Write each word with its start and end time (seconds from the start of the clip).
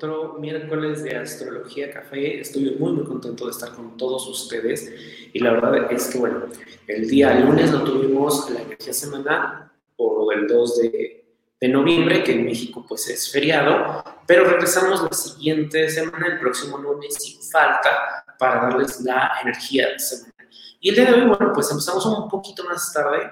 otro 0.00 0.38
miércoles 0.38 1.02
de 1.02 1.14
Astrología 1.14 1.90
Café. 1.90 2.40
Estoy 2.40 2.74
muy, 2.78 2.92
muy 2.92 3.04
contento 3.04 3.44
de 3.44 3.50
estar 3.50 3.72
con 3.74 3.98
todos 3.98 4.26
ustedes. 4.28 4.90
Y 5.34 5.38
la 5.40 5.52
verdad 5.52 5.92
es 5.92 6.08
que, 6.08 6.18
bueno, 6.18 6.44
el 6.86 7.06
día 7.06 7.38
lunes 7.38 7.70
no 7.70 7.84
tuvimos 7.84 8.48
la 8.50 8.62
energía 8.62 8.94
semanal 8.94 9.70
por 9.96 10.32
el 10.32 10.46
2 10.46 10.78
de, 10.78 11.24
de 11.60 11.68
noviembre, 11.68 12.24
que 12.24 12.32
en 12.32 12.46
México 12.46 12.82
pues 12.88 13.10
es 13.10 13.30
feriado, 13.30 14.02
pero 14.26 14.44
regresamos 14.44 15.02
la 15.02 15.12
siguiente 15.12 15.90
semana, 15.90 16.28
el 16.28 16.40
próximo 16.40 16.78
lunes, 16.78 17.14
sin 17.16 17.42
falta, 17.42 18.24
para 18.38 18.62
darles 18.62 19.02
la 19.02 19.32
energía 19.42 19.98
semanal. 19.98 20.48
Y 20.80 20.88
el 20.88 20.94
día 20.94 21.04
de 21.04 21.12
hoy, 21.12 21.28
bueno, 21.28 21.52
pues 21.52 21.70
empezamos 21.70 22.06
un 22.06 22.26
poquito 22.26 22.64
más 22.64 22.90
tarde 22.90 23.30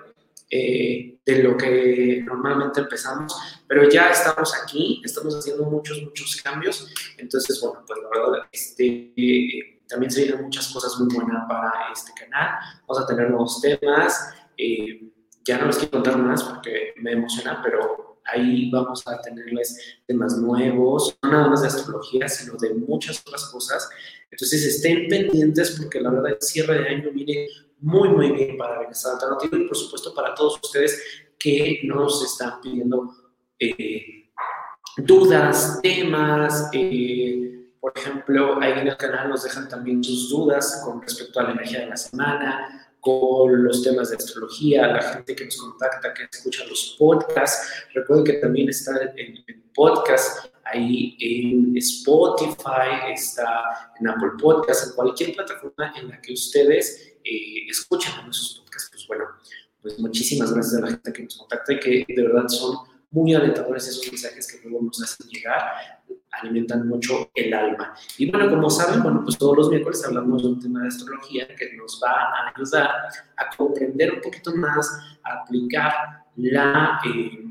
eh, 0.50 1.18
de 1.24 1.42
lo 1.42 1.56
que 1.56 2.22
normalmente 2.24 2.80
empezamos, 2.80 3.34
pero 3.66 3.88
ya 3.88 4.10
estamos 4.10 4.54
aquí, 4.62 5.02
estamos 5.04 5.34
haciendo 5.34 5.64
muchos, 5.64 6.02
muchos 6.02 6.40
cambios, 6.42 6.90
entonces, 7.18 7.60
bueno, 7.60 7.84
pues 7.86 7.98
la 8.02 8.08
verdad, 8.08 8.48
este, 8.50 9.12
eh, 9.16 9.80
también 9.86 10.10
se 10.10 10.24
vienen 10.24 10.44
muchas 10.44 10.68
cosas 10.72 10.98
muy 10.98 11.14
buenas 11.14 11.46
para 11.48 11.70
este 11.92 12.12
canal, 12.18 12.58
vamos 12.86 13.02
a 13.02 13.06
tener 13.06 13.28
nuevos 13.28 13.60
temas, 13.60 14.32
eh, 14.56 15.02
ya 15.44 15.58
no 15.58 15.66
les 15.66 15.76
quiero 15.76 15.92
contar 15.92 16.16
más 16.18 16.42
porque 16.42 16.94
me 16.96 17.12
emociona, 17.12 17.60
pero 17.62 18.20
ahí 18.24 18.70
vamos 18.70 19.06
a 19.06 19.20
tenerles 19.20 19.98
temas 20.06 20.36
nuevos, 20.38 21.16
no 21.22 21.30
nada 21.30 21.48
más 21.48 21.62
de 21.62 21.68
astrología, 21.68 22.28
sino 22.28 22.56
de 22.56 22.74
muchas 22.74 23.20
otras 23.20 23.46
cosas. 23.46 23.88
Entonces 24.30 24.64
estén 24.64 25.08
pendientes 25.08 25.78
porque 25.78 26.00
la 26.00 26.10
verdad 26.10 26.32
el 26.32 26.42
cierre 26.42 26.82
de 26.82 26.88
año 26.88 27.10
viene 27.12 27.48
muy, 27.80 28.08
muy 28.08 28.32
bien 28.32 28.56
para 28.56 28.78
Bienestar 28.78 29.14
Alternativo 29.14 29.56
y 29.56 29.66
por 29.66 29.76
supuesto 29.76 30.14
para 30.14 30.34
todos 30.34 30.58
ustedes 30.62 31.00
que 31.38 31.80
nos 31.84 32.24
están 32.24 32.60
pidiendo 32.60 33.14
eh, 33.58 34.30
dudas, 34.96 35.80
temas. 35.82 36.68
Eh, 36.72 37.74
por 37.80 37.92
ejemplo, 37.94 38.60
ahí 38.60 38.72
en 38.72 38.88
el 38.88 38.96
canal 38.96 39.28
nos 39.28 39.44
dejan 39.44 39.68
también 39.68 40.02
sus 40.02 40.28
dudas 40.28 40.82
con 40.84 41.00
respecto 41.00 41.40
a 41.40 41.44
la 41.44 41.52
energía 41.52 41.80
de 41.80 41.86
la 41.86 41.96
semana, 41.96 42.92
con 43.00 43.64
los 43.64 43.82
temas 43.82 44.10
de 44.10 44.16
astrología, 44.16 44.88
la 44.88 45.02
gente 45.02 45.36
que 45.36 45.44
nos 45.44 45.56
contacta, 45.56 46.12
que 46.12 46.24
escucha 46.30 46.64
los 46.64 46.96
podcasts. 46.98 47.86
Recuerden 47.94 48.24
que 48.24 48.32
también 48.34 48.68
está 48.68 48.96
el, 49.16 49.44
el 49.46 49.62
podcast 49.74 50.48
ahí 50.64 51.16
en 51.20 51.76
Spotify, 51.76 53.12
está 53.12 53.92
en 54.00 54.08
Apple 54.08 54.32
Podcasts, 54.40 54.88
en 54.88 54.94
cualquier 54.94 55.34
plataforma 55.34 55.92
en 55.96 56.08
la 56.08 56.20
que 56.20 56.32
ustedes 56.32 57.07
eh, 57.30 57.66
escuchan 57.68 58.28
esos 58.28 58.60
podcasts, 58.60 58.90
pues 58.90 59.06
bueno, 59.06 59.24
pues 59.82 59.98
muchísimas 59.98 60.52
gracias 60.52 60.76
a 60.76 60.86
la 60.86 60.88
gente 60.88 61.12
que 61.12 61.22
nos 61.22 61.36
contacta 61.36 61.72
y 61.72 61.80
que 61.80 62.04
de 62.08 62.22
verdad 62.22 62.48
son 62.48 62.78
muy 63.10 63.34
alentadores 63.34 63.88
esos 63.88 64.06
mensajes 64.06 64.46
que 64.46 64.68
luego 64.68 64.84
nos 64.84 65.02
hacen 65.02 65.28
llegar, 65.28 65.62
alimentan 66.30 66.86
mucho 66.86 67.30
el 67.34 67.54
alma. 67.54 67.94
Y 68.18 68.30
bueno, 68.30 68.50
como 68.50 68.68
saben, 68.68 69.02
bueno, 69.02 69.22
pues 69.24 69.38
todos 69.38 69.56
los 69.56 69.70
miércoles 69.70 70.04
hablamos 70.04 70.42
de 70.42 70.48
un 70.48 70.60
tema 70.60 70.82
de 70.82 70.88
astrología 70.88 71.48
que 71.54 71.74
nos 71.76 72.00
va 72.02 72.10
a 72.10 72.52
ayudar 72.54 72.90
a 73.36 73.56
comprender 73.56 74.14
un 74.14 74.20
poquito 74.20 74.54
más, 74.54 74.90
a 75.22 75.42
aplicar 75.42 76.24
la, 76.36 77.00
eh, 77.06 77.50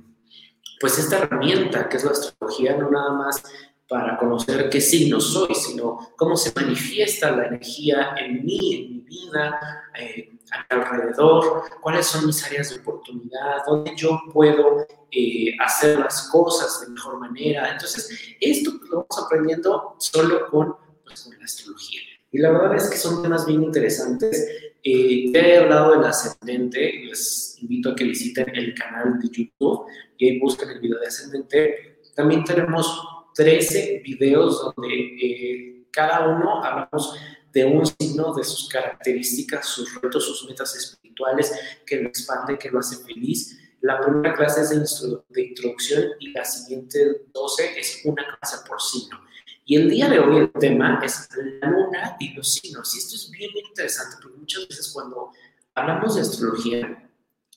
pues 0.80 1.00
esta 1.00 1.20
herramienta 1.20 1.90
que 1.90 1.98
es 1.98 2.04
la 2.04 2.12
astrología, 2.12 2.78
no 2.78 2.92
nada 2.92 3.14
más 3.14 3.44
para 3.88 4.18
conocer 4.18 4.70
qué 4.70 4.82
signo 4.82 5.20
soy, 5.20 5.56
sino 5.56 6.12
cómo 6.18 6.36
se 6.36 6.52
manifiesta 6.54 7.32
la 7.32 7.48
energía 7.48 8.16
en 8.18 8.44
mí, 8.46 8.76
en 8.76 8.92
mi 8.92 8.97
vida, 9.08 9.60
eh, 9.98 10.38
a 10.52 10.76
mi 10.76 10.82
alrededor, 10.82 11.64
cuáles 11.82 12.06
son 12.06 12.26
mis 12.26 12.44
áreas 12.46 12.70
de 12.70 12.82
oportunidad, 12.82 13.64
dónde 13.66 13.96
yo 13.96 14.20
puedo 14.32 14.86
eh, 15.12 15.56
hacer 15.60 16.00
las 16.00 16.30
cosas 16.30 16.82
de 16.82 16.94
mejor 16.94 17.20
manera. 17.20 17.72
Entonces, 17.72 18.10
esto 18.40 18.72
lo 18.90 18.98
vamos 18.98 19.26
aprendiendo 19.26 19.96
solo 20.00 20.50
con, 20.50 20.76
pues, 21.04 21.24
con 21.24 21.38
la 21.38 21.46
astrología. 21.46 22.02
Y 22.32 22.40
la 22.40 22.52
verdad 22.52 22.76
es 22.76 22.90
que 22.90 22.98
son 22.98 23.24
temas 23.24 23.46
bien 23.46 23.64
interesantes. 23.64 24.48
Eh, 24.84 25.32
he 25.34 25.58
hablado 25.58 25.92
del 25.92 26.04
ascendente, 26.06 27.04
les 27.06 27.58
invito 27.62 27.92
a 27.92 27.96
que 27.96 28.04
visiten 28.04 28.56
el 28.56 28.74
canal 28.74 29.20
de 29.20 29.30
YouTube 29.30 29.86
y 30.18 30.30
ahí 30.30 30.40
busquen 30.40 30.70
el 30.70 30.80
video 30.80 31.00
de 31.00 31.08
ascendente. 31.08 32.00
También 32.16 32.44
tenemos 32.44 33.02
13 33.36 34.02
videos 34.04 34.74
donde 34.76 34.94
eh, 34.94 35.88
cada 35.92 36.28
uno 36.28 36.64
hablamos 36.64 37.18
de 37.52 37.66
un 37.66 37.86
signo, 37.86 38.34
de 38.34 38.44
sus 38.44 38.70
características, 38.70 39.66
sus 39.66 40.02
retos, 40.02 40.26
sus 40.26 40.48
metas 40.48 40.76
espirituales, 40.76 41.54
que 41.86 41.98
lo 41.98 42.10
expande, 42.10 42.58
que 42.58 42.70
lo 42.70 42.80
hace 42.80 42.98
feliz. 43.04 43.58
La 43.82 44.00
primera 44.02 44.34
clase 44.34 44.62
es 44.62 44.70
de, 44.70 45.18
de 45.30 45.48
introducción 45.48 46.04
y 46.20 46.32
la 46.32 46.44
siguiente 46.44 47.24
12 47.34 47.80
es 47.80 48.02
una 48.06 48.24
clase 48.40 48.58
por 48.68 48.82
signo. 48.82 49.22
Y 49.66 49.76
el 49.76 49.90
día 49.90 50.10
de 50.10 50.20
hoy 50.20 50.38
el 50.38 50.52
tema 50.52 51.00
es 51.04 51.28
la 51.62 51.70
luna 51.70 52.16
y 52.20 52.34
los 52.34 52.54
signos. 52.54 52.96
Y 52.96 53.00
esto 53.00 53.16
es 53.16 53.30
bien, 53.32 53.52
bien 53.54 53.66
interesante 53.68 54.18
porque 54.22 54.38
muchas 54.38 54.68
veces 54.68 54.92
cuando 54.94 55.32
hablamos 55.76 56.16
de 56.16 56.22
astrología, 56.22 57.10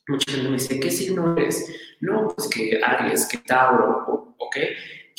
mucha 0.09 0.33
gente 0.33 0.49
me 0.49 0.55
dice, 0.55 0.81
¿qué 0.81 0.91
signo 0.91 1.37
eres? 1.37 1.67
No, 2.01 2.29
pues 2.35 2.49
que 2.49 2.81
Aries, 2.83 3.27
que 3.27 3.39
Tauro, 3.39 4.35
¿ok? 4.39 4.57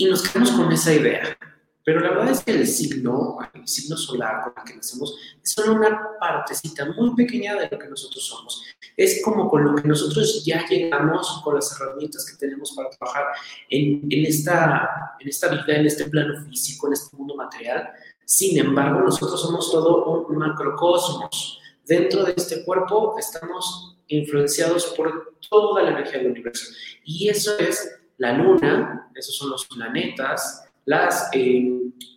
y 0.01 0.05
nos 0.05 0.27
quedamos 0.27 0.51
con 0.51 0.71
esa 0.71 0.93
idea. 0.93 1.37
Pero 1.83 1.99
la 1.99 2.09
verdad 2.09 2.29
es 2.29 2.43
que 2.43 2.51
el 2.51 2.67
signo, 2.67 3.37
el 3.53 3.67
signo 3.67 3.97
solar 3.97 4.43
con 4.43 4.53
el 4.57 4.63
que 4.63 4.75
nacemos, 4.77 5.15
es 5.43 5.51
solo 5.51 5.75
una 5.75 5.99
partecita 6.19 6.85
muy 6.85 7.15
pequeña 7.15 7.55
de 7.55 7.69
lo 7.71 7.79
que 7.79 7.87
nosotros 7.87 8.23
somos. 8.23 8.63
Es 8.95 9.21
como 9.23 9.49
con 9.49 9.63
lo 9.63 9.75
que 9.75 9.87
nosotros 9.87 10.43
ya 10.45 10.65
llegamos 10.67 11.41
con 11.43 11.55
las 11.55 11.75
herramientas 11.75 12.25
que 12.25 12.37
tenemos 12.37 12.73
para 12.75 12.89
trabajar 12.89 13.25
en, 13.69 14.07
en, 14.09 14.25
esta, 14.25 15.15
en 15.19 15.27
esta 15.27 15.47
vida, 15.47 15.63
en 15.67 15.85
este 15.87 16.05
plano 16.05 16.45
físico, 16.45 16.87
en 16.87 16.93
este 16.93 17.17
mundo 17.17 17.35
material. 17.35 17.89
Sin 18.25 18.57
embargo, 18.59 19.01
nosotros 19.01 19.41
somos 19.41 19.71
todo 19.71 20.25
un 20.27 20.37
macrocosmos. 20.37 21.59
Dentro 21.85 22.23
de 22.23 22.33
este 22.37 22.63
cuerpo 22.63 23.15
estamos 23.17 23.97
influenciados 24.07 24.93
por 24.95 25.35
toda 25.49 25.81
la 25.81 25.91
energía 25.91 26.19
del 26.19 26.31
universo. 26.31 26.71
Y 27.03 27.27
eso 27.27 27.57
es 27.57 28.01
la 28.17 28.33
luna, 28.33 29.09
esos 29.15 29.35
son 29.35 29.49
los 29.49 29.65
planetas, 29.65 30.70
las, 30.85 31.29
eh, 31.33 31.71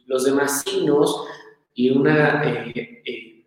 los 0.07 0.25
demás 0.25 0.63
signos 0.63 1.25
y 1.75 1.91
una, 1.91 2.43
eh, 2.45 3.03
eh, 3.05 3.47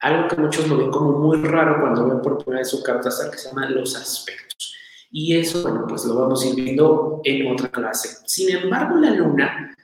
algo 0.00 0.28
que 0.28 0.36
muchos 0.36 0.68
lo 0.68 0.76
ven 0.76 0.90
como 0.90 1.18
muy 1.18 1.38
raro 1.42 1.80
cuando 1.80 2.06
ven 2.06 2.20
por 2.20 2.38
primera 2.38 2.60
vez 2.60 2.70
su 2.70 2.82
carta 2.82 3.08
astral 3.08 3.30
que 3.30 3.38
se 3.38 3.48
llama 3.48 3.68
los 3.70 3.96
aspectos. 3.96 4.74
Y 5.10 5.36
eso, 5.36 5.62
bueno, 5.62 5.86
pues 5.88 6.04
lo 6.04 6.16
vamos 6.16 6.42
a 6.42 6.48
ir 6.48 6.56
viendo 6.56 7.20
en 7.24 7.52
otra 7.52 7.70
clase. 7.70 8.18
Sin 8.26 8.50
embargo, 8.50 8.96
la 8.96 9.10
luna, 9.10 9.74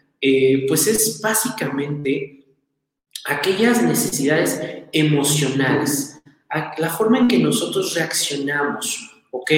pues 0.67 0.87
es 0.89 1.21
básicamente 1.23 2.45
aquellas 3.27 3.83
necesidades 3.83 4.61
emocionales, 4.93 6.21
la 6.79 6.91
forma 6.91 7.19
en 7.19 7.29
que 7.29 7.39
nosotros 7.39 7.95
reaccionamos 7.95 9.11
¿ok? 9.31 9.51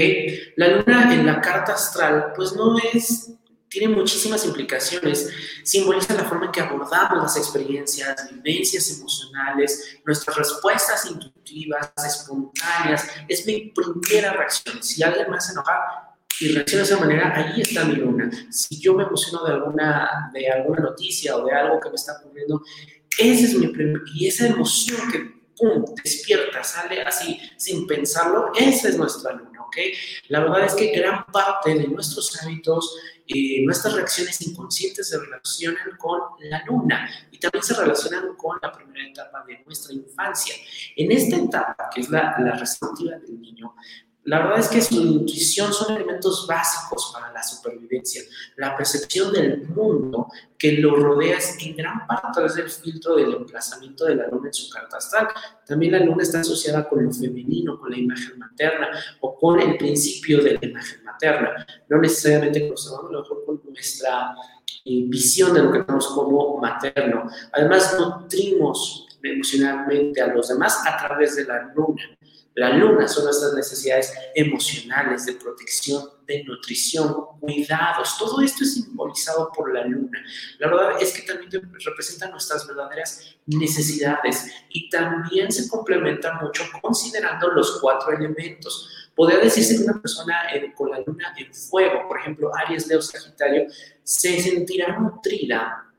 La 0.56 0.69
luna 0.69 1.15
en 1.15 1.27
la 1.27 1.41
carta 1.41 1.75
astral, 1.75 2.33
pues 2.34 2.54
no 2.54 2.77
es, 2.93 3.33
tiene 3.72 3.94
muchísimas 3.94 4.44
implicaciones, 4.44 5.31
simboliza 5.65 6.12
la 6.12 6.25
forma 6.25 6.47
en 6.47 6.53
que 6.53 6.60
abordamos 6.60 7.22
las 7.22 7.37
experiencias, 7.38 8.28
vivencias 8.31 8.99
emocionales, 8.99 9.99
nuestras 10.05 10.37
respuestas 10.37 11.06
intuitivas, 11.06 11.91
espontáneas, 12.06 13.09
es 13.27 13.47
mi 13.47 13.72
primera 13.72 14.34
reacción. 14.34 14.83
Si 14.83 15.03
alguien 15.03 15.31
me 15.31 15.38
hace 15.38 15.53
enojar, 15.53 15.81
y 16.41 16.49
reacciona 16.53 16.84
de 16.84 16.91
esa 16.91 17.00
manera, 17.00 17.33
ahí 17.34 17.62
está 17.62 17.84
mi 17.84 17.94
luna. 17.94 18.31
Si 18.50 18.78
yo 18.78 18.95
me 18.95 19.04
emociono 19.04 19.45
de 19.45 19.53
alguna, 19.53 20.30
de 20.34 20.51
alguna 20.51 20.80
noticia 20.80 21.36
o 21.36 21.47
de 21.47 21.53
algo 21.54 21.80
que 21.80 21.89
me 21.89 21.95
está 21.95 22.21
ocurriendo, 22.21 22.63
ese 23.19 23.45
es 23.45 23.54
mi 23.54 23.69
primer, 23.69 24.03
y 24.15 24.27
esa 24.27 24.48
emoción 24.48 25.10
que 25.10 25.19
pum, 25.57 25.84
despierta, 26.03 26.63
sale 26.63 27.03
así 27.03 27.41
sin 27.57 27.86
pensarlo, 27.86 28.53
esa 28.54 28.89
es 28.89 28.98
nuestra 28.98 29.33
luna. 29.33 29.53
La 30.28 30.41
verdad 30.41 30.66
es 30.66 30.74
que 30.74 30.92
gran 30.92 31.24
parte 31.27 31.74
de 31.74 31.89
nuestros 31.89 32.41
hábitos, 32.42 32.97
eh, 33.34 33.65
nuestras 33.65 33.95
reacciones 33.95 34.41
inconscientes 34.43 35.09
se 35.09 35.19
relacionan 35.19 35.97
con 35.99 36.21
la 36.41 36.63
luna 36.65 37.09
y 37.31 37.39
también 37.39 37.63
se 37.63 37.75
relacionan 37.75 38.34
con 38.37 38.59
la 38.63 38.73
primera 38.73 39.09
etapa 39.09 39.45
de 39.47 39.63
nuestra 39.65 39.95
infancia. 39.95 40.55
En 40.97 41.11
esta 41.13 41.37
etapa, 41.37 41.91
que 41.95 42.01
es 42.01 42.11
la, 42.11 42.37
la 42.39 42.57
receptiva 42.57 43.19
del 43.19 43.41
niño, 43.41 43.75
la 44.24 44.39
verdad 44.39 44.60
es 44.60 44.69
que 44.69 44.80
su 44.80 44.95
intuición 44.95 45.72
son 45.72 45.97
elementos 45.97 46.47
básicos 46.47 47.10
para 47.13 47.33
la 47.33 47.42
supervivencia. 47.42 48.22
La 48.57 48.77
percepción 48.77 49.33
del 49.33 49.66
mundo 49.69 50.28
que 50.57 50.72
lo 50.72 50.95
rodea 50.95 51.39
es 51.39 51.57
en 51.60 51.74
gran 51.74 52.07
parte 52.07 52.28
a 52.28 52.33
través 52.33 52.54
del 52.54 52.71
filtro 52.71 53.16
del 53.16 53.34
emplazamiento 53.34 54.04
de 54.04 54.15
la 54.15 54.28
luna 54.28 54.47
en 54.47 54.54
su 54.54 54.71
carta 54.71 54.98
astral. 54.98 55.28
También 55.66 55.92
la 55.92 56.01
luna 56.01 56.22
está 56.22 56.41
asociada 56.41 56.89
con 56.89 57.04
lo 57.04 57.10
femenino, 57.13 57.80
con 57.80 57.91
la 57.91 57.98
imagen 57.98 58.39
materna 58.39 58.89
o 59.21 59.36
con 59.36 59.60
el 59.60 59.77
principio 59.77 60.42
de 60.42 60.54
la 60.54 60.66
imagen 60.66 61.03
materna. 61.03 61.66
No 61.89 61.98
necesariamente 61.98 62.69
conservamos 62.69 63.10
lo 63.10 63.22
mejor 63.22 63.45
con 63.45 63.63
nuestra 63.65 64.36
eh, 64.84 65.04
visión 65.09 65.53
de 65.53 65.65
lo 65.65 65.72
que 65.72 65.80
tenemos 65.80 66.07
como 66.09 66.59
materno. 66.59 67.28
Además, 67.53 67.97
nutrimos 67.98 69.09
emocionalmente 69.21 70.21
a 70.21 70.28
los 70.28 70.48
demás 70.48 70.80
a 70.86 70.97
través 70.97 71.36
de 71.36 71.45
la 71.45 71.72
luna. 71.74 72.03
La 72.54 72.71
luna 72.71 73.09
son 73.09 73.25
nuestras 73.25 73.54
necesidades 73.54 74.13
emocionales, 74.34 75.25
de 75.25 75.33
protección, 75.34 76.04
de 76.27 76.45
nutrición, 76.45 77.15
cuidados. 77.41 78.19
Todo 78.19 78.43
esto 78.43 78.65
es 78.65 78.75
simbolizado 78.75 79.51
por 79.53 79.72
la 79.72 79.87
luna. 79.87 80.22
La 80.59 80.69
verdad 80.69 81.01
es 81.01 81.13
que 81.13 81.22
también 81.22 81.72
representa 81.84 82.28
nuestras 82.28 82.66
verdaderas 82.66 83.37
necesidades 83.47 84.53
y 84.69 84.91
también 84.91 85.51
se 85.51 85.66
complementa 85.69 86.34
mucho 86.43 86.65
considerando 86.83 87.49
los 87.49 87.81
cuatro 87.81 88.13
elementos. 88.13 89.10
Podría 89.15 89.39
decirse 89.39 89.77
que 89.77 89.84
una 89.84 90.01
persona 90.01 90.34
con 90.75 90.91
la 90.91 91.01
luna 91.07 91.34
en 91.37 91.55
fuego, 91.55 92.07
por 92.07 92.21
ejemplo, 92.21 92.51
Aries, 92.55 92.87
Leo, 92.87 93.01
Sagitario, 93.01 93.66
se 94.03 94.41
sentirá 94.41 94.98
nutrida 94.98 95.91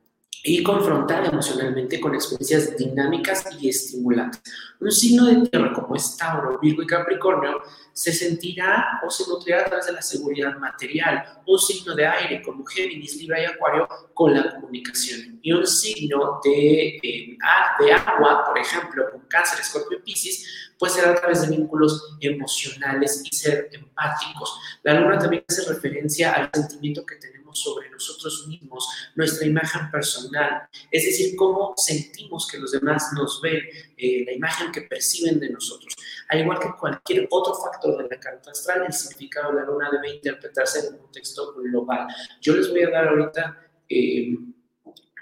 y 0.46 0.62
confrontar 0.62 1.26
emocionalmente 1.26 2.02
con 2.02 2.14
experiencias 2.14 2.76
dinámicas 2.76 3.46
y 3.62 3.70
estimulantes. 3.70 4.42
Un 4.82 4.92
signo 4.92 5.26
de 5.26 5.48
tierra 5.48 5.72
como 5.72 5.96
es 5.96 6.18
Tauro, 6.18 6.60
Virgo 6.60 6.84
y 6.84 6.86
Capricornio 6.88 7.62
se 7.94 8.12
sentirá 8.12 9.00
o 9.06 9.10
se 9.10 9.24
nutrirá 9.30 9.62
a 9.62 9.66
través 9.66 9.86
de 9.86 9.94
la 9.94 10.02
seguridad 10.02 10.58
material. 10.58 11.42
Un 11.48 11.58
signo 11.58 11.96
de 11.96 12.06
aire 12.06 12.42
como 12.42 12.66
Géminis, 12.66 13.16
Libra 13.16 13.42
y 13.42 13.46
Acuario 13.46 13.88
con 14.14 14.34
la 14.34 14.54
comunicación. 14.54 15.40
Y 15.42 15.54
un 15.54 15.66
signo 15.66 16.42
de, 16.44 16.98
eh, 17.02 17.38
de 17.80 17.94
agua, 17.94 18.44
por 18.46 18.58
ejemplo, 18.58 19.12
con 19.12 19.22
Cáncer, 19.30 19.62
Escorpio 19.62 20.00
y 20.00 20.02
Piscis, 20.02 20.74
puede 20.78 20.94
ser 20.94 21.06
a 21.06 21.16
través 21.16 21.48
de 21.48 21.56
vínculos 21.56 22.18
emocionales 22.20 23.24
y 23.32 23.34
ser 23.34 23.70
empáticos. 23.72 24.60
La 24.84 25.00
luna 25.00 25.18
también 25.18 25.46
hace 25.48 25.64
referencia 25.72 26.34
al 26.34 26.50
sentimiento 26.54 27.06
que 27.06 27.16
tenemos 27.16 27.43
sobre 27.56 27.90
nosotros 27.90 28.48
mismos, 28.48 28.88
nuestra 29.16 29.48
imagen 29.48 29.90
personal, 29.92 30.68
es 30.92 31.06
decir, 31.06 31.36
cómo 31.36 31.74
sentimos 31.78 32.48
que 32.48 32.58
los 32.58 32.72
demás 32.72 33.12
nos 33.14 33.42
ven, 33.42 33.62
eh, 33.98 34.24
la 34.26 34.34
imagen 34.34 34.72
que 34.72 34.82
perciben 34.82 35.40
de 35.40 35.50
nosotros. 35.50 35.96
Al 36.30 36.42
igual 36.42 36.60
que 36.60 36.70
cualquier 36.80 37.28
otro 37.30 37.54
factor 37.56 37.98
de 37.98 38.10
la 38.10 38.20
carta 38.20 38.52
astral, 38.52 38.86
el 38.88 38.94
significado 38.94 39.54
de 39.54 39.62
la 39.62 39.66
luna 39.66 39.90
debe 39.92 40.16
interpretarse 40.16 40.80
en 40.80 40.94
un 40.94 41.00
contexto 41.00 41.54
global. 41.54 42.08
Yo 42.42 42.56
les 42.56 42.70
voy 42.70 42.84
a 42.84 42.90
dar 42.90 43.08
ahorita... 43.08 43.70
Eh, 43.90 44.38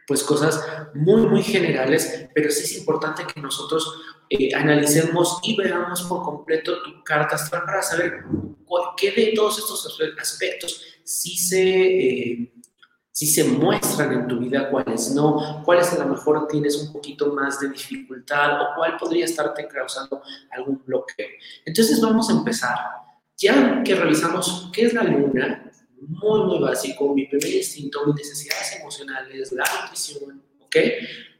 pues 0.07 0.23
cosas 0.23 0.61
muy, 0.93 1.21
muy 1.21 1.41
generales, 1.41 2.27
pero 2.35 2.51
sí 2.51 2.63
es 2.63 2.77
importante 2.79 3.23
que 3.33 3.39
nosotros 3.39 3.97
eh, 4.29 4.53
analicemos 4.53 5.39
y 5.41 5.55
veamos 5.55 6.01
por 6.03 6.21
completo 6.23 6.81
tu 6.83 7.01
carta 7.01 7.35
astral 7.35 7.63
para 7.65 7.81
saber 7.81 8.23
qué 8.97 9.11
de 9.11 9.33
todos 9.35 9.59
estos 9.59 9.99
aspectos 10.19 10.83
si 11.03 11.37
se, 11.37 11.61
eh, 11.61 12.53
se 13.11 13.43
muestran 13.43 14.13
en 14.13 14.27
tu 14.27 14.39
vida, 14.39 14.69
cuáles 14.69 15.13
no, 15.13 15.61
cuáles 15.63 15.91
a 15.93 15.99
lo 15.99 16.13
mejor 16.13 16.47
tienes 16.47 16.75
un 16.77 16.91
poquito 16.91 17.33
más 17.33 17.59
de 17.59 17.69
dificultad 17.69 18.61
o 18.61 18.75
cuál 18.75 18.97
podría 18.97 19.25
estarte 19.25 19.67
causando 19.67 20.21
algún 20.51 20.81
bloqueo. 20.85 21.27
Entonces 21.65 21.99
vamos 22.01 22.29
a 22.29 22.33
empezar. 22.33 22.77
Ya 23.37 23.81
que 23.83 23.95
revisamos 23.95 24.69
qué 24.71 24.85
es 24.85 24.93
la 24.93 25.03
luna, 25.03 25.71
muy, 26.01 26.43
muy 26.45 26.59
básico, 26.59 27.13
mi 27.13 27.25
primer 27.25 27.55
instinto, 27.55 28.05
mis 28.05 28.15
necesidades 28.15 28.77
emocionales, 28.79 29.51
la 29.51 29.63
nutrición, 29.81 30.43
¿ok? 30.59 30.75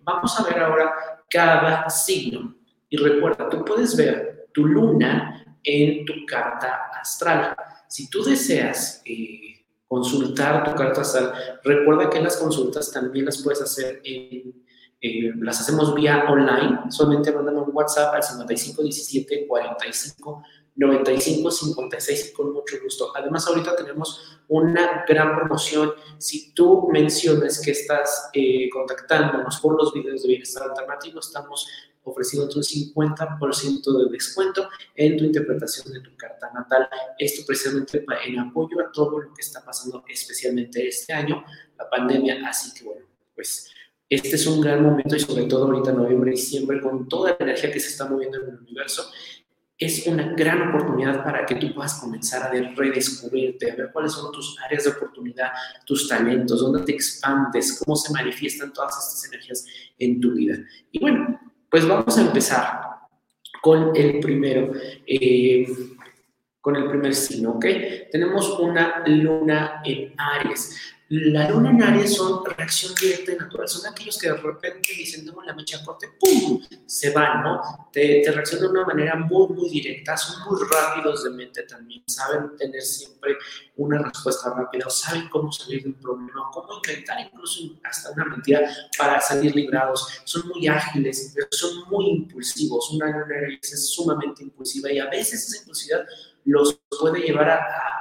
Vamos 0.04 0.40
a 0.40 0.44
ver 0.44 0.60
ahora 0.60 0.94
cada 1.30 1.90
signo. 1.90 2.56
Y 2.90 2.98
recuerda, 2.98 3.50
tú 3.50 3.64
puedes 3.64 3.96
ver 3.96 4.50
tu 4.54 4.66
luna 4.66 5.58
en 5.64 6.06
tu 6.06 6.14
carta 6.26 6.92
astral. 7.00 7.56
Si 7.88 8.10
tú 8.10 8.24
deseas 8.24 9.02
eh, 9.06 9.51
consultar 9.92 10.64
tu 10.64 10.74
carta 10.74 11.02
astral. 11.02 11.34
Recuerda 11.66 12.10
que 12.10 12.22
las 12.22 12.38
consultas 12.38 12.90
también 12.94 13.26
las 13.26 13.40
puedes 13.44 13.62
hacer 13.62 14.00
en, 14.06 14.64
eh, 15.02 15.34
las 15.42 15.60
hacemos 15.60 15.94
vía 15.94 16.28
online. 16.30 16.84
Solamente 16.88 17.34
mándame 17.34 17.60
un 17.60 17.76
WhatsApp 17.76 18.14
al 18.14 18.24
5517 18.24 19.48
45 19.48 20.44
95 20.78 21.52
56 21.52 22.34
con 22.34 22.54
mucho 22.54 22.78
gusto. 22.82 23.12
Además, 23.14 23.46
ahorita 23.46 23.76
tenemos 23.76 24.40
una 24.48 25.04
gran 25.06 25.36
promoción. 25.36 25.92
Si 26.18 26.54
tú 26.54 26.88
mencionas 26.90 27.60
que 27.60 27.72
estás 27.72 28.30
eh, 28.32 28.70
contactándonos 28.70 29.60
por 29.60 29.76
los 29.76 29.92
videos 29.92 30.22
de 30.22 30.30
bienestar 30.30 30.70
alternativo, 30.70 31.20
estamos 31.20 31.68
ofreciéndote 32.04 32.58
un 32.58 32.64
50% 32.64 34.06
de 34.06 34.12
descuento 34.12 34.70
en 34.96 35.18
tu 35.18 35.26
interpretación 35.26 35.94
de 35.94 36.02
tu 36.02 36.16
carta 36.16 36.52
natal. 36.54 36.88
Esto 37.18 37.44
precisamente 37.46 38.06
en 38.26 38.40
apoyo 38.40 38.80
a 38.82 38.92
todo 38.92 39.20
lo 39.20 39.34
que 39.34 39.42
está 39.42 39.64
pasando, 39.64 40.04
especialmente 40.08 40.88
este 40.88 41.14
año, 41.14 41.44
la 41.78 41.90
pandemia. 41.90 42.48
Así 42.48 42.74
que 42.74 42.86
bueno, 42.86 43.06
pues 43.36 43.72
este 44.10 44.36
es 44.36 44.46
un 44.46 44.60
gran 44.60 44.84
momento 44.84 45.16
y 45.16 45.20
sobre 45.20 45.46
todo 45.46 45.66
ahorita 45.66 45.94
noviembre 45.94 46.32
y 46.32 46.36
diciembre, 46.36 46.82
con 46.82 47.08
toda 47.08 47.32
la 47.32 47.46
energía 47.46 47.72
que 47.72 47.80
se 47.80 47.90
está 47.90 48.06
moviendo 48.06 48.40
en 48.40 48.50
el 48.50 48.60
universo, 48.60 49.10
es 49.82 50.06
una 50.06 50.34
gran 50.34 50.70
oportunidad 50.70 51.24
para 51.24 51.44
que 51.44 51.56
tú 51.56 51.74
puedas 51.74 51.96
comenzar 51.96 52.44
a 52.44 52.52
redescubrirte, 52.52 53.72
a 53.72 53.76
ver 53.76 53.90
cuáles 53.92 54.12
son 54.12 54.32
tus 54.32 54.56
áreas 54.60 54.84
de 54.84 54.92
oportunidad, 54.92 55.52
tus 55.86 56.08
talentos, 56.08 56.60
dónde 56.60 56.84
te 56.84 56.92
expandes, 56.92 57.82
cómo 57.84 57.96
se 57.96 58.14
manifiestan 58.14 58.72
todas 58.72 58.96
estas 58.96 59.32
energías 59.32 59.66
en 59.98 60.20
tu 60.22 60.34
vida. 60.34 60.58
Y 60.92 61.00
bueno, 61.00 61.40
pues 61.72 61.88
vamos 61.88 62.18
a 62.18 62.22
empezar 62.22 62.82
con 63.62 63.96
el 63.96 64.20
primero, 64.20 64.74
eh, 65.08 65.66
con 66.60 66.76
el 66.76 66.90
primer 66.90 67.16
signo, 67.16 67.52
¿ok? 67.52 67.66
Tenemos 68.12 68.60
una 68.60 69.04
luna 69.08 69.82
en 69.86 70.14
Aries. 70.18 70.96
La 71.14 71.50
luna 71.50 71.72
en 71.72 71.84
Aries 71.84 72.16
son 72.16 72.42
reacción 72.46 72.94
directa 72.96 73.34
y 73.34 73.36
natural. 73.36 73.68
Son 73.68 73.86
aquellos 73.92 74.18
que 74.18 74.30
de 74.30 74.38
repente 74.38 74.94
dicen, 74.96 75.26
tengo 75.26 75.42
la 75.42 75.54
mecha 75.54 75.84
corte, 75.84 76.08
¡pum! 76.18 76.62
Se 76.86 77.10
van, 77.10 77.44
¿no? 77.44 77.90
Te, 77.92 78.22
te, 78.24 78.32
reaccionan 78.32 78.68
de 78.68 78.80
una 78.80 78.86
manera 78.88 79.16
muy, 79.18 79.50
muy 79.50 79.70
directa. 79.70 80.16
Son 80.16 80.42
muy 80.50 80.62
rápidos 80.72 81.26
de 81.26 81.32
mente 81.32 81.64
también. 81.64 82.02
Saben 82.08 82.56
tener 82.56 82.82
siempre 82.82 83.36
una 83.76 84.02
respuesta 84.02 84.54
rápida 84.56 84.86
o 84.88 84.90
saben 84.90 85.28
cómo 85.28 85.52
salir 85.52 85.84
de 85.84 85.90
un 85.90 85.96
problema, 85.96 86.50
cómo 86.54 86.80
inventar 86.82 87.20
incluso 87.20 87.60
hasta 87.84 88.12
una 88.12 88.24
mentira 88.24 88.62
para 88.98 89.20
salir 89.20 89.54
librados. 89.54 90.08
Son 90.24 90.48
muy 90.48 90.66
ágiles, 90.70 91.34
pero 91.36 91.48
son 91.52 91.90
muy 91.90 92.10
impulsivos. 92.10 92.90
Una 92.92 93.08
luna 93.08 93.26
en 93.26 93.44
Aries 93.48 93.74
es 93.74 93.90
sumamente 93.90 94.44
impulsiva 94.44 94.90
y 94.90 95.00
a 95.00 95.10
veces 95.10 95.46
esa 95.46 95.58
impulsividad 95.58 96.06
los 96.46 96.80
puede 96.90 97.20
llevar 97.20 97.50
a 97.50 98.01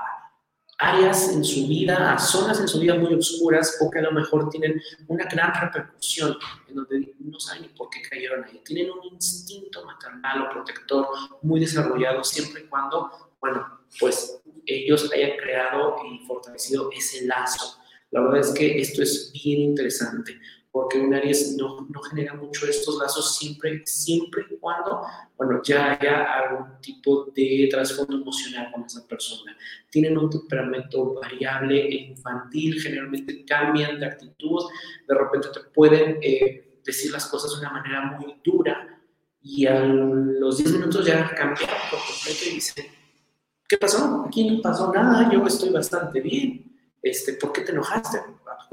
áreas 0.80 1.28
en 1.28 1.44
su 1.44 1.68
vida, 1.68 2.12
a 2.12 2.18
zonas 2.18 2.58
en 2.58 2.66
su 2.66 2.80
vida 2.80 2.94
muy 2.94 3.12
oscuras 3.14 3.78
o 3.80 3.90
que 3.90 3.98
a 3.98 4.02
lo 4.02 4.12
mejor 4.12 4.48
tienen 4.48 4.80
una 5.08 5.26
gran 5.26 5.52
repercusión 5.60 6.36
en 6.68 6.74
donde 6.74 7.14
no 7.18 7.38
saben 7.38 7.62
ni 7.62 7.68
por 7.68 7.90
qué 7.90 8.00
cayeron 8.02 8.44
ahí. 8.44 8.60
Tienen 8.64 8.90
un 8.90 9.12
instinto 9.12 9.84
maternal 9.84 10.42
o 10.42 10.50
protector 10.50 11.06
muy 11.42 11.60
desarrollado 11.60 12.24
siempre 12.24 12.62
y 12.62 12.64
cuando, 12.64 13.10
bueno, 13.40 13.80
pues 13.98 14.40
ellos 14.66 15.10
hayan 15.12 15.36
creado 15.36 15.96
y 16.10 16.26
fortalecido 16.26 16.90
ese 16.96 17.26
lazo. 17.26 17.78
La 18.10 18.22
verdad 18.22 18.40
es 18.40 18.50
que 18.52 18.80
esto 18.80 19.02
es 19.02 19.30
bien 19.32 19.60
interesante 19.60 20.40
porque 20.72 21.00
un 21.00 21.12
Aries 21.12 21.56
no, 21.56 21.86
no, 21.88 22.00
genera 22.02 22.34
mucho 22.34 22.66
estos 22.66 22.96
lazos 22.98 23.36
siempre, 23.36 23.82
siempre 23.84 24.44
y 24.50 24.56
cuando, 24.56 25.02
bueno, 25.36 25.60
ya 25.64 25.92
haya 25.92 26.32
algún 26.32 26.80
tipo 26.80 27.26
de 27.34 27.68
trasfondo 27.70 28.16
emocional 28.16 28.70
con 28.72 28.84
esa 28.84 29.06
persona. 29.06 29.56
Tienen 29.90 30.16
un 30.16 30.30
temperamento 30.30 31.14
variable 31.14 31.90
infantil, 31.90 32.80
generalmente 32.80 33.44
cambian 33.44 33.98
de 33.98 34.06
actitud, 34.06 34.62
de 35.08 35.14
repente 35.14 35.48
te 35.52 35.60
pueden 35.74 36.18
eh, 36.22 36.80
decir 36.84 37.10
las 37.10 37.26
cosas 37.26 37.52
de 37.52 37.66
una 37.66 37.70
manera 37.70 38.02
muy 38.16 38.36
dura 38.44 39.00
y 39.42 39.66
a 39.66 39.80
los 39.80 40.58
10 40.58 40.72
minutos 40.74 41.04
ya 41.04 41.28
cambian 41.34 41.70
por 41.90 41.98
completo 41.98 42.44
y 42.48 42.54
dicen, 42.54 42.86
¿qué 43.68 43.76
pasó? 43.76 44.24
Aquí 44.26 44.48
no 44.48 44.62
pasó 44.62 44.92
nada, 44.92 45.28
yo 45.32 45.44
estoy 45.46 45.70
bastante 45.70 46.20
bien. 46.20 46.66
Este, 47.02 47.32
¿Por 47.32 47.52
qué 47.52 47.62
te 47.62 47.72
enojaste? 47.72 48.18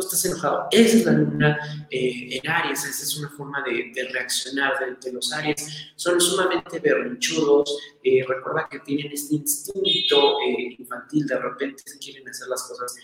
Estás 0.04 0.26
enojado. 0.26 0.68
Esa 0.72 0.98
es 0.98 1.06
la 1.06 1.12
luna 1.14 1.88
eh, 1.90 2.40
en 2.42 2.50
Aries, 2.50 2.86
esa 2.86 3.04
es 3.04 3.18
una 3.18 3.30
forma 3.30 3.64
de, 3.64 4.10
reaccionar 4.12 4.74
de, 5.02 5.12
los 5.12 5.32
Aries. 5.34 5.92
Son 5.96 6.20
sumamente 6.20 6.80
berrinchudos, 6.80 7.78
eh, 8.04 8.24
recuerda 8.28 8.68
que 8.70 8.80
tienen 8.80 9.12
este 9.12 9.36
instinto 9.36 10.40
eh, 10.42 10.76
infantil, 10.78 11.26
de 11.26 11.40
repente 11.40 11.84
quieren 12.00 12.28
hacer 12.28 12.48
las 12.48 12.64
cosas 12.64 12.96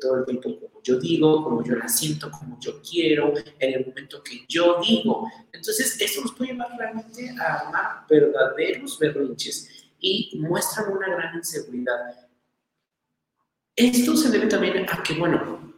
todo 0.00 0.16
el 0.16 0.24
tiempo 0.24 0.58
como 0.60 0.82
yo 0.82 0.98
digo, 0.98 1.44
como 1.44 1.64
yo 1.64 1.76
las 1.76 1.98
siento, 1.98 2.30
como 2.30 2.58
yo 2.60 2.80
quiero, 2.82 3.32
en 3.58 3.74
el 3.74 3.86
momento 3.86 4.22
que 4.22 4.44
yo 4.48 4.78
digo. 4.80 5.28
Entonces, 5.52 6.00
esto 6.00 6.22
nos 6.22 6.34
puede 6.34 6.52
llevar 6.52 6.76
realmente 6.76 7.34
a 7.40 7.54
armar 7.54 8.06
verdaderos 8.08 8.98
berrinches 8.98 9.68
y 9.98 10.38
muestran 10.40 10.92
una 10.92 11.08
gran 11.08 11.36
inseguridad. 11.36 12.28
Esto 13.74 14.16
se 14.16 14.30
debe 14.30 14.46
también 14.46 14.84
a 14.90 15.02
que, 15.02 15.14
bueno, 15.14 15.71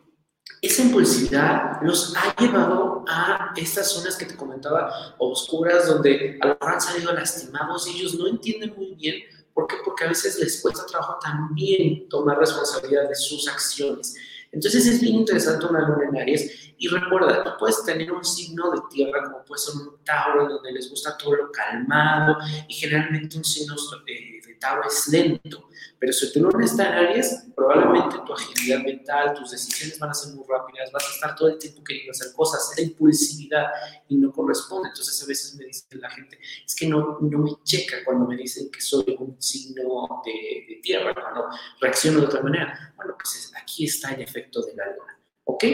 esa 0.66 0.82
impulsividad 0.82 1.80
los 1.82 2.14
ha 2.16 2.34
llevado 2.40 3.04
a 3.08 3.52
estas 3.56 3.90
zonas 3.90 4.16
que 4.16 4.26
te 4.26 4.36
comentaba, 4.36 5.14
oscuras, 5.18 5.88
donde 5.88 6.38
a 6.40 6.46
lo 6.48 6.54
mejor 6.54 6.74
han 6.74 6.80
salido 6.80 7.12
lastimados 7.12 7.86
y 7.88 7.98
ellos 7.98 8.14
no 8.14 8.26
entienden 8.26 8.74
muy 8.76 8.94
bien 8.94 9.16
por 9.52 9.66
qué, 9.66 9.76
porque 9.84 10.04
a 10.04 10.08
veces 10.08 10.38
les 10.38 10.60
cuesta 10.60 10.84
trabajo 10.86 11.18
también 11.22 12.08
tomar 12.08 12.38
responsabilidad 12.38 13.08
de 13.08 13.14
sus 13.14 13.46
acciones. 13.48 14.14
Entonces 14.50 14.86
es 14.86 15.00
bien 15.00 15.16
interesante 15.16 15.66
una 15.66 15.88
luna 15.88 16.08
en 16.08 16.16
Aries 16.16 16.74
y 16.78 16.88
recuerda, 16.88 17.42
tú 17.42 17.50
puedes 17.58 17.84
tener 17.84 18.12
un 18.12 18.24
signo 18.24 18.70
de 18.70 18.78
tierra 18.90 19.24
como 19.24 19.44
puede 19.44 19.60
ser 19.60 19.74
un 19.74 20.04
Tauro 20.04 20.48
donde 20.48 20.72
les 20.72 20.88
gusta 20.88 21.16
todo 21.16 21.34
lo 21.34 21.50
calmado 21.50 22.36
y 22.68 22.74
generalmente 22.74 23.36
un 23.36 23.44
signo 23.44 23.74
de, 24.06 24.40
es 24.86 25.08
lento, 25.08 25.68
pero 25.98 26.12
si 26.12 26.26
está 26.26 26.88
en 26.88 26.92
Aries, 27.06 27.46
probablemente 27.54 28.16
tu 28.26 28.32
agilidad 28.32 28.80
mental, 28.80 29.34
tus 29.34 29.50
decisiones 29.50 29.98
van 29.98 30.10
a 30.10 30.14
ser 30.14 30.34
muy 30.34 30.44
rápidas, 30.48 30.90
vas 30.92 31.04
a 31.08 31.14
estar 31.14 31.34
todo 31.34 31.48
el 31.48 31.58
tiempo 31.58 31.82
queriendo 31.82 32.10
hacer 32.10 32.32
cosas, 32.34 32.72
la 32.76 32.82
impulsividad 32.84 33.66
y 34.08 34.16
no 34.16 34.32
corresponde. 34.32 34.88
Entonces 34.88 35.22
a 35.22 35.26
veces 35.26 35.54
me 35.56 35.64
dice 35.64 35.86
la 35.92 36.10
gente, 36.10 36.38
es 36.66 36.74
que 36.74 36.86
no, 36.86 37.18
no 37.20 37.38
me 37.38 37.50
checa 37.64 37.98
cuando 38.04 38.26
me 38.26 38.36
dicen 38.36 38.70
que 38.70 38.80
soy 38.80 39.16
un 39.18 39.40
signo 39.40 40.22
de, 40.24 40.74
de 40.74 40.80
tierra, 40.82 41.14
cuando 41.14 41.48
reacciono 41.80 42.20
de 42.20 42.26
otra 42.26 42.42
manera. 42.42 42.94
Bueno, 42.96 43.14
pues 43.16 43.52
aquí 43.60 43.84
está 43.84 44.12
el 44.12 44.22
efecto 44.22 44.62
de 44.62 44.74
la 44.74 44.86
luna. 44.86 45.20
¿Ok? 45.44 45.64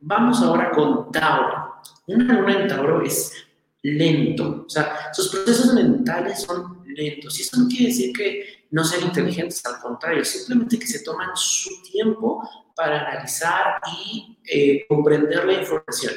Vamos 0.00 0.42
ahora 0.42 0.70
con 0.70 1.10
Tauro. 1.10 1.74
Una 2.06 2.34
luna 2.34 2.60
en 2.60 2.68
Tauro 2.68 3.02
es 3.02 3.32
lento, 3.82 4.64
o 4.66 4.70
sea, 4.70 5.12
sus 5.12 5.28
procesos 5.28 5.74
mentales 5.74 6.42
son 6.42 6.82
lentos. 6.86 7.38
Y 7.38 7.42
eso 7.42 7.60
no 7.60 7.68
quiere 7.68 7.86
decir 7.86 8.12
que 8.12 8.66
no 8.70 8.84
sean 8.84 9.04
inteligentes, 9.04 9.64
al 9.66 9.80
contrario, 9.80 10.24
simplemente 10.24 10.78
que 10.78 10.86
se 10.86 11.02
toman 11.02 11.30
su 11.34 11.70
tiempo 11.82 12.48
para 12.74 13.00
analizar 13.00 13.80
y 13.92 14.38
eh, 14.48 14.86
comprender 14.88 15.44
la 15.44 15.54
información 15.54 16.14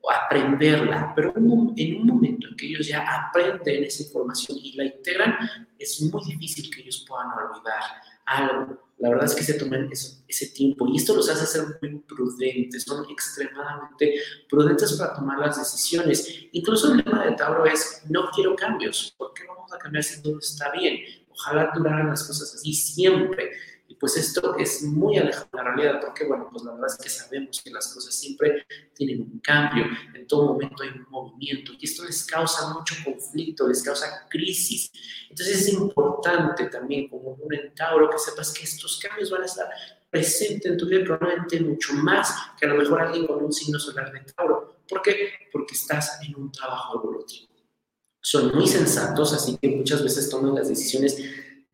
o 0.00 0.10
aprenderla. 0.10 1.12
Pero 1.16 1.32
en 1.36 1.50
un 1.50 2.06
momento 2.06 2.48
en 2.48 2.56
que 2.56 2.66
ellos 2.66 2.86
ya 2.86 3.04
aprenden 3.28 3.84
esa 3.84 4.02
información 4.02 4.58
y 4.62 4.72
la 4.76 4.84
integran, 4.84 5.34
es 5.78 6.00
muy 6.02 6.22
difícil 6.24 6.70
que 6.70 6.82
ellos 6.82 7.04
puedan 7.08 7.28
olvidar 7.28 7.82
algo. 8.26 8.85
La 8.98 9.10
verdad 9.10 9.26
es 9.26 9.34
que 9.34 9.44
se 9.44 9.54
toman 9.54 9.90
ese, 9.92 10.46
tiempo 10.54 10.88
y 10.88 10.96
esto 10.96 11.14
los 11.14 11.28
hace 11.28 11.46
ser 11.46 11.66
muy 11.82 12.00
prudentes, 12.00 12.82
son 12.82 13.04
extremadamente 13.10 14.14
prudentes 14.48 14.94
para 14.94 15.14
tomar 15.14 15.38
las 15.38 15.58
decisiones. 15.58 16.46
Incluso 16.52 16.92
el 16.92 16.98
lema 16.98 17.26
de 17.26 17.32
Tauro 17.32 17.66
es, 17.66 18.02
no 18.08 18.30
quiero 18.34 18.56
cambios, 18.56 19.14
¿por 19.18 19.34
qué 19.34 19.44
vamos 19.46 19.70
a 19.72 19.78
cambiar 19.78 20.02
si 20.02 20.22
todo 20.22 20.38
está 20.38 20.72
bien? 20.72 20.98
Ojalá 21.30 21.70
duraran 21.74 22.08
las 22.08 22.26
cosas 22.26 22.54
así 22.54 22.72
siempre. 22.72 23.50
Pues 23.98 24.16
esto 24.16 24.56
es 24.58 24.82
muy 24.82 25.16
alejado 25.16 25.48
de 25.52 25.58
la 25.58 25.74
realidad, 25.74 26.00
porque 26.00 26.26
bueno, 26.26 26.48
pues 26.50 26.64
la 26.64 26.72
verdad 26.72 26.88
es 26.90 27.02
que 27.02 27.08
sabemos 27.08 27.62
que 27.62 27.70
las 27.70 27.92
cosas 27.92 28.14
siempre 28.14 28.66
tienen 28.94 29.22
un 29.22 29.40
cambio, 29.40 29.84
en 30.14 30.26
todo 30.26 30.52
momento 30.52 30.82
hay 30.82 30.90
un 30.90 31.06
movimiento, 31.08 31.72
y 31.78 31.84
esto 31.84 32.04
les 32.04 32.24
causa 32.26 32.74
mucho 32.74 32.94
conflicto, 33.04 33.66
les 33.66 33.82
causa 33.82 34.26
crisis. 34.28 34.92
Entonces 35.30 35.62
es 35.62 35.68
importante 35.72 36.66
también, 36.66 37.08
como 37.08 37.30
un 37.30 37.54
entauro, 37.54 38.10
que 38.10 38.18
sepas 38.18 38.52
que 38.52 38.64
estos 38.64 38.98
cambios 38.98 39.30
van 39.30 39.42
a 39.42 39.46
estar 39.46 39.68
presentes 40.10 40.70
en 40.70 40.76
tu 40.76 40.86
vida, 40.86 41.04
probablemente 41.04 41.60
mucho 41.60 41.92
más 41.94 42.32
que 42.58 42.66
a 42.66 42.70
lo 42.70 42.76
mejor 42.76 43.00
alguien 43.00 43.26
con 43.26 43.44
un 43.44 43.52
signo 43.52 43.78
solar 43.78 44.12
de 44.12 44.20
Tauro. 44.32 44.76
¿Por 44.88 45.02
qué? 45.02 45.30
Porque 45.52 45.74
estás 45.74 46.18
en 46.22 46.36
un 46.36 46.52
trabajo 46.52 47.00
evolutivo. 47.02 47.48
Son 48.20 48.54
muy 48.54 48.66
sensatos, 48.66 49.32
así 49.32 49.56
que 49.56 49.68
muchas 49.68 50.02
veces 50.02 50.28
toman 50.28 50.54
las 50.54 50.68
decisiones 50.68 51.16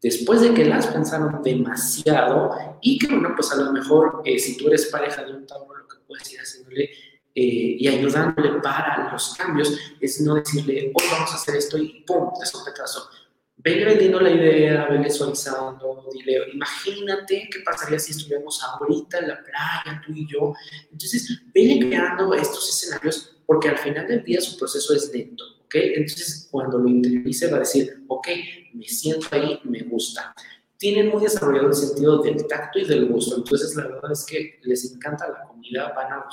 después 0.02 0.40
de 0.40 0.52
que 0.52 0.64
las 0.64 0.88
pensaron 0.88 1.42
demasiado 1.42 2.50
y 2.80 2.98
que, 2.98 3.06
bueno, 3.06 3.30
pues 3.36 3.52
a 3.52 3.56
lo 3.56 3.72
mejor 3.72 4.22
eh, 4.24 4.38
si 4.38 4.56
tú 4.56 4.68
eres 4.68 4.86
pareja 4.86 5.24
de 5.24 5.32
un 5.32 5.46
Tauro, 5.46 5.76
lo 5.76 5.86
que 5.86 5.96
puedes 6.06 6.30
ir 6.32 6.40
haciéndole 6.40 6.90
eh, 7.34 7.76
y 7.78 7.88
ayudándole 7.88 8.60
para 8.60 9.10
los 9.12 9.34
cambios 9.34 9.78
es 10.00 10.20
no 10.20 10.34
decirle, 10.34 10.92
hoy 10.94 11.04
vamos 11.10 11.30
a 11.32 11.36
hacer 11.36 11.56
esto 11.56 11.78
y 11.78 12.04
¡pum! 12.06 12.30
de 12.38 12.44
sopetazo. 12.44 13.08
Ven 13.56 13.84
vendiendo 13.84 14.18
la 14.20 14.30
idea, 14.30 14.86
ven 14.86 15.04
visualizando, 15.04 16.04
dile, 16.12 16.50
imagínate 16.52 17.48
qué 17.48 17.60
pasaría 17.60 17.98
si 17.98 18.10
estuviéramos 18.10 18.60
ahorita 18.60 19.20
en 19.20 19.28
la 19.28 19.40
playa, 19.40 20.02
tú 20.04 20.12
y 20.12 20.26
yo. 20.26 20.52
Entonces, 20.90 21.40
ven 21.54 21.88
creando 21.88 22.34
estos 22.34 22.68
escenarios 22.68 23.36
porque 23.46 23.68
al 23.68 23.78
final 23.78 24.08
del 24.08 24.24
día 24.24 24.40
su 24.40 24.58
proceso 24.58 24.94
es 24.94 25.12
lento. 25.14 25.44
Entonces, 25.74 26.48
cuando 26.50 26.78
lo 26.78 26.88
interiorice 26.88 27.50
va 27.50 27.56
a 27.56 27.60
decir, 27.60 28.04
ok, 28.08 28.28
me 28.74 28.86
siento 28.86 29.26
ahí, 29.30 29.60
me 29.64 29.80
gusta. 29.80 30.34
Tienen 30.76 31.08
muy 31.08 31.22
desarrollado 31.22 31.68
el 31.68 31.74
sentido 31.74 32.20
del 32.22 32.46
tacto 32.46 32.80
y 32.80 32.84
del 32.84 33.06
gusto, 33.06 33.36
entonces 33.36 33.76
la 33.76 33.86
verdad 33.86 34.10
es 34.10 34.26
que 34.26 34.58
les 34.62 34.92
encanta 34.92 35.28
la 35.28 35.46
comida, 35.46 35.92
van 35.94 36.12
a, 36.12 36.26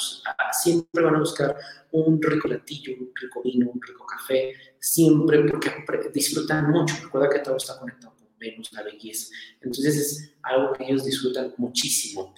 siempre 0.51 1.03
van 1.03 1.15
a 1.15 1.19
buscar 1.19 1.55
un 1.91 2.19
rico 2.19 2.48
latillo, 2.48 2.93
un 3.00 3.12
rico 3.13 3.43
vino, 3.43 3.69
un 3.69 3.79
rico 3.79 4.05
café, 4.08 4.53
siempre 4.79 5.43
porque 5.86 6.10
disfrutan 6.12 6.72
mucho. 6.72 6.96
Recuerda 7.03 7.29
que 7.29 7.39
todo 7.39 7.58
está 7.58 7.77
conectado 7.77 8.15
con 8.15 8.27
Venus, 8.39 8.72
la 8.74 8.84
belleza. 8.84 9.27
Entonces 9.62 9.96
es 9.96 10.34
algo 10.41 10.74
que 10.74 10.86
ellos 10.86 11.05
disfrutan 11.05 11.53
muchísimo. 11.58 12.34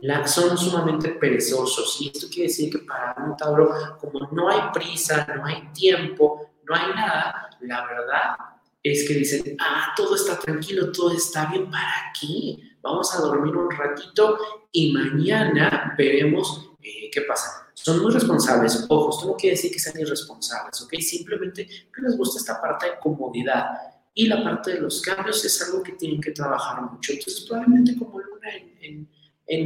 La, 0.00 0.26
son 0.26 0.56
sumamente 0.56 1.10
perezosos 1.10 2.00
y 2.00 2.08
esto 2.08 2.26
quiere 2.28 2.48
decir 2.48 2.72
que 2.72 2.78
para 2.78 3.14
un 3.24 3.36
Tauro, 3.36 3.74
como 4.00 4.26
no 4.32 4.48
hay 4.48 4.60
prisa, 4.72 5.26
no 5.36 5.44
hay 5.44 5.68
tiempo, 5.74 6.50
no 6.66 6.74
hay 6.74 6.94
nada, 6.94 7.50
la 7.60 7.86
verdad 7.86 8.36
es 8.82 9.06
que 9.06 9.14
dicen, 9.14 9.56
ah, 9.60 9.92
todo 9.96 10.16
está 10.16 10.38
tranquilo, 10.38 10.90
todo 10.90 11.12
está 11.12 11.46
bien, 11.46 11.70
¿para 11.70 12.08
aquí. 12.08 12.62
Vamos 12.82 13.14
a 13.14 13.20
dormir 13.20 13.54
un 13.54 13.70
ratito 13.70 14.38
y 14.72 14.92
mañana 14.92 15.94
veremos 15.96 16.70
eh, 16.82 17.08
qué 17.12 17.20
pasa. 17.22 17.68
Son 17.74 18.02
muy 18.02 18.12
responsables, 18.12 18.86
ojo, 18.88 19.10
esto 19.10 19.26
no 19.26 19.36
quiere 19.36 19.56
decir 19.56 19.70
que 19.70 19.78
sean 19.78 20.00
irresponsables, 20.00 20.80
¿ok? 20.82 20.94
Simplemente 21.00 21.66
que 21.66 22.02
les 22.02 22.16
gusta 22.16 22.40
esta 22.40 22.60
parte 22.60 22.86
de 22.86 22.98
comodidad 22.98 23.66
y 24.14 24.26
la 24.26 24.42
parte 24.42 24.72
de 24.74 24.80
los 24.80 25.00
cambios 25.00 25.44
es 25.44 25.62
algo 25.62 25.82
que 25.82 25.92
tienen 25.92 26.20
que 26.20 26.32
trabajar 26.32 26.82
mucho. 26.82 27.12
Entonces, 27.12 27.44
probablemente 27.48 27.96
como 27.96 28.18
Luna 28.18 28.50
en 28.54 28.72
en 28.82 29.08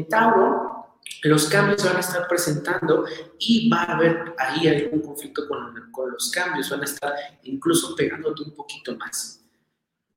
Tauro, 0.09 0.99
los 1.23 1.49
cambios 1.49 1.85
van 1.85 1.97
a 1.97 2.01
estar 2.01 2.27
presentando 2.29 3.05
y 3.39 3.69
va 3.69 3.83
a 3.83 3.97
haber 3.97 4.35
ahí 4.39 4.69
algún 4.69 5.01
conflicto 5.01 5.47
con, 5.49 5.91
con 5.93 6.13
los 6.13 6.31
cambios, 6.31 6.71
van 6.71 6.83
a 6.83 6.85
estar 6.85 7.13
incluso 7.45 7.95
pegándote 7.95 8.43
un 8.43 8.55
poquito 8.55 8.97
más. 8.97 9.43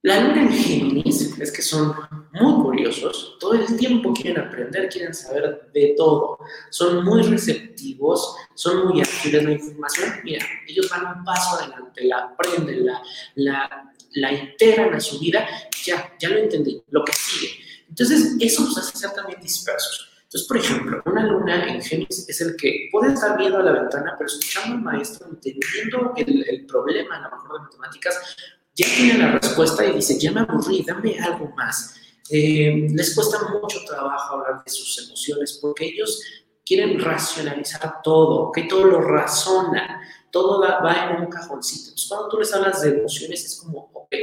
La 0.01 0.21
luna 0.21 0.43
en 0.43 0.51
Géminis 0.53 1.37
es 1.39 1.51
que 1.51 1.61
son 1.61 1.93
muy 2.31 2.63
curiosos, 2.63 3.35
todo 3.37 3.53
el 3.53 3.75
tiempo 3.75 4.13
quieren 4.13 4.41
aprender, 4.41 4.87
quieren 4.87 5.13
saber 5.13 5.69
de 5.73 5.93
todo, 5.97 6.39
son 6.69 7.03
muy 7.03 7.21
receptivos, 7.23 8.37
son 8.53 8.87
muy 8.87 9.01
ágiles 9.01 9.43
la 9.43 9.51
información. 9.51 10.09
Mira, 10.23 10.45
ellos 10.67 10.89
van 10.89 11.17
un 11.17 11.25
paso 11.25 11.57
adelante, 11.57 12.05
la 12.05 12.17
aprenden, 12.19 12.85
la, 12.85 13.01
la, 13.35 13.93
la 14.13 14.31
integran 14.31 14.93
a 14.93 15.01
su 15.01 15.19
vida, 15.19 15.45
ya, 15.83 16.15
ya 16.17 16.29
lo 16.29 16.37
entendí, 16.37 16.81
lo 16.91 17.03
que 17.03 17.11
sigue. 17.11 17.68
Entonces, 18.00 18.38
eso 18.39 18.63
nos 18.63 18.77
hace 18.77 18.98
ser 18.98 19.12
también 19.12 19.41
dispersos. 19.41 20.10
Entonces, 20.24 20.48
por 20.48 20.58
ejemplo, 20.58 21.01
una 21.06 21.25
luna 21.25 21.68
en 21.68 21.82
Géminis 21.82 22.29
es 22.29 22.41
el 22.41 22.56
que 22.56 22.88
puede 22.91 23.13
estar 23.13 23.38
viendo 23.38 23.58
a 23.58 23.63
la 23.63 23.72
ventana, 23.72 24.15
pero 24.18 24.27
escuchando 24.27 24.75
al 24.75 24.82
maestro, 24.84 25.27
entendiendo 25.27 26.13
el, 26.15 26.48
el 26.48 26.65
problema, 26.65 27.18
a 27.18 27.22
lo 27.22 27.36
mejor 27.36 27.53
de 27.53 27.65
matemáticas, 27.65 28.36
ya 28.75 28.86
tiene 28.96 29.18
la 29.18 29.32
respuesta 29.39 29.84
y 29.84 29.96
dice, 29.96 30.20
ya 30.20 30.32
me 30.32 30.41
aburrí, 30.41 30.86
dame 30.88 31.20
algo 31.20 31.51
más. 31.58 31.96
Eh, 32.29 32.88
les 32.91 33.15
cuesta 33.15 33.39
mucho 33.50 33.79
trabajo 33.86 34.36
hablar 34.36 34.63
de 34.63 34.72
sus 34.72 35.06
emociones 35.06 35.58
porque 35.60 35.88
ellos 35.88 36.22
quieren 36.63 37.00
racionalizar 37.00 38.01
todo, 38.03 38.51
que 38.51 38.63
todo 38.63 38.86
lo 38.86 39.01
razonan, 39.01 40.00
todo 40.32 40.62
va, 40.62 40.79
va, 40.79 41.10
en 41.10 41.24
un 41.24 41.27
cajoncito. 41.27 41.89
Entonces, 41.89 42.08
cuando 42.08 42.29
tú 42.29 42.38
les 42.38 42.53
hablas 42.53 42.82
de 42.84 43.00
emociones, 43.00 43.44
es 43.44 43.60
como, 43.60 43.89
ok, 43.94 44.15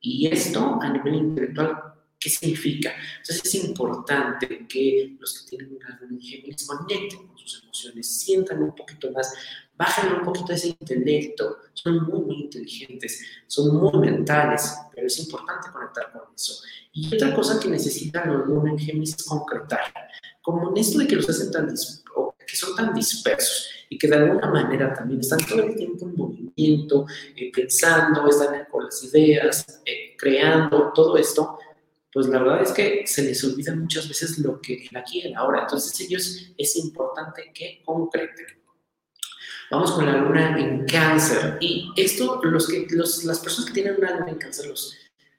y 0.00 0.26
esto 0.26 0.78
a 0.80 0.88
nivel 0.88 1.14
intelectual 1.16 1.93
¿Qué 2.24 2.30
significa? 2.30 2.90
Entonces 3.18 3.44
es 3.44 3.54
importante 3.66 4.66
que 4.66 5.14
los 5.20 5.40
que 5.40 5.50
tienen 5.50 5.76
una 5.76 5.98
luna 6.00 6.14
en 6.14 6.20
Géminis 6.22 6.66
conecten 6.66 7.26
con 7.26 7.36
sus 7.36 7.62
emociones, 7.62 8.18
sientan 8.18 8.62
un 8.62 8.74
poquito 8.74 9.10
más, 9.10 9.30
bajen 9.76 10.10
un 10.10 10.22
poquito 10.22 10.54
ese 10.54 10.68
intelecto. 10.68 11.58
Son 11.74 12.02
muy, 12.04 12.20
muy 12.20 12.36
inteligentes, 12.44 13.22
son 13.46 13.76
muy 13.76 13.98
mentales, 13.98 14.74
pero 14.94 15.06
es 15.06 15.18
importante 15.18 15.68
conectar 15.70 16.12
con 16.12 16.22
eso. 16.34 16.62
Y 16.94 17.14
otra 17.14 17.34
cosa 17.34 17.60
que 17.60 17.68
necesitan 17.68 18.32
los 18.32 18.46
luna 18.46 18.70
en 18.70 18.78
Géminis 18.78 19.16
es 19.18 19.24
concretar. 19.24 19.92
Como 20.40 20.70
en 20.70 20.78
esto 20.78 21.00
de 21.00 21.06
que 21.06 21.16
los 21.16 21.28
hacen 21.28 21.50
tan 21.50 21.68
que 21.68 22.56
son 22.56 22.74
tan 22.74 22.94
dispersos 22.94 23.68
y 23.90 23.98
que 23.98 24.08
de 24.08 24.16
alguna 24.16 24.50
manera 24.50 24.94
también 24.94 25.20
están 25.20 25.40
todo 25.46 25.62
el 25.62 25.74
tiempo 25.74 26.06
en 26.06 26.16
movimiento, 26.16 27.04
eh, 27.36 27.52
pensando, 27.52 28.26
están 28.28 28.66
con 28.70 28.84
las 28.84 29.02
ideas, 29.04 29.82
eh, 29.84 30.14
creando, 30.16 30.90
todo 30.94 31.18
esto, 31.18 31.58
pues 32.14 32.28
la 32.28 32.38
verdad 32.38 32.62
es 32.62 32.70
que 32.70 33.04
se 33.08 33.24
les 33.24 33.42
olvida 33.42 33.74
muchas 33.74 34.08
veces 34.08 34.38
lo 34.38 34.60
que 34.60 34.86
el 34.88 34.96
aquí 34.96 35.18
y 35.18 35.26
el 35.26 35.34
ahora. 35.34 35.62
Entonces 35.62 35.98
ellos 36.00 36.46
es 36.56 36.76
importante 36.76 37.50
que 37.52 37.82
concreten. 37.84 38.46
Vamos 39.68 39.90
con 39.90 40.06
la 40.06 40.18
luna 40.18 40.56
en 40.56 40.86
cáncer. 40.86 41.58
Y 41.60 41.90
esto, 41.96 42.40
los 42.44 42.68
que, 42.68 42.86
los, 42.90 43.24
las 43.24 43.40
personas 43.40 43.68
que 43.68 43.74
tienen 43.74 43.96
una 43.98 44.16
luna 44.16 44.30
en 44.30 44.38
cáncer 44.38 44.68
los, 44.68 44.96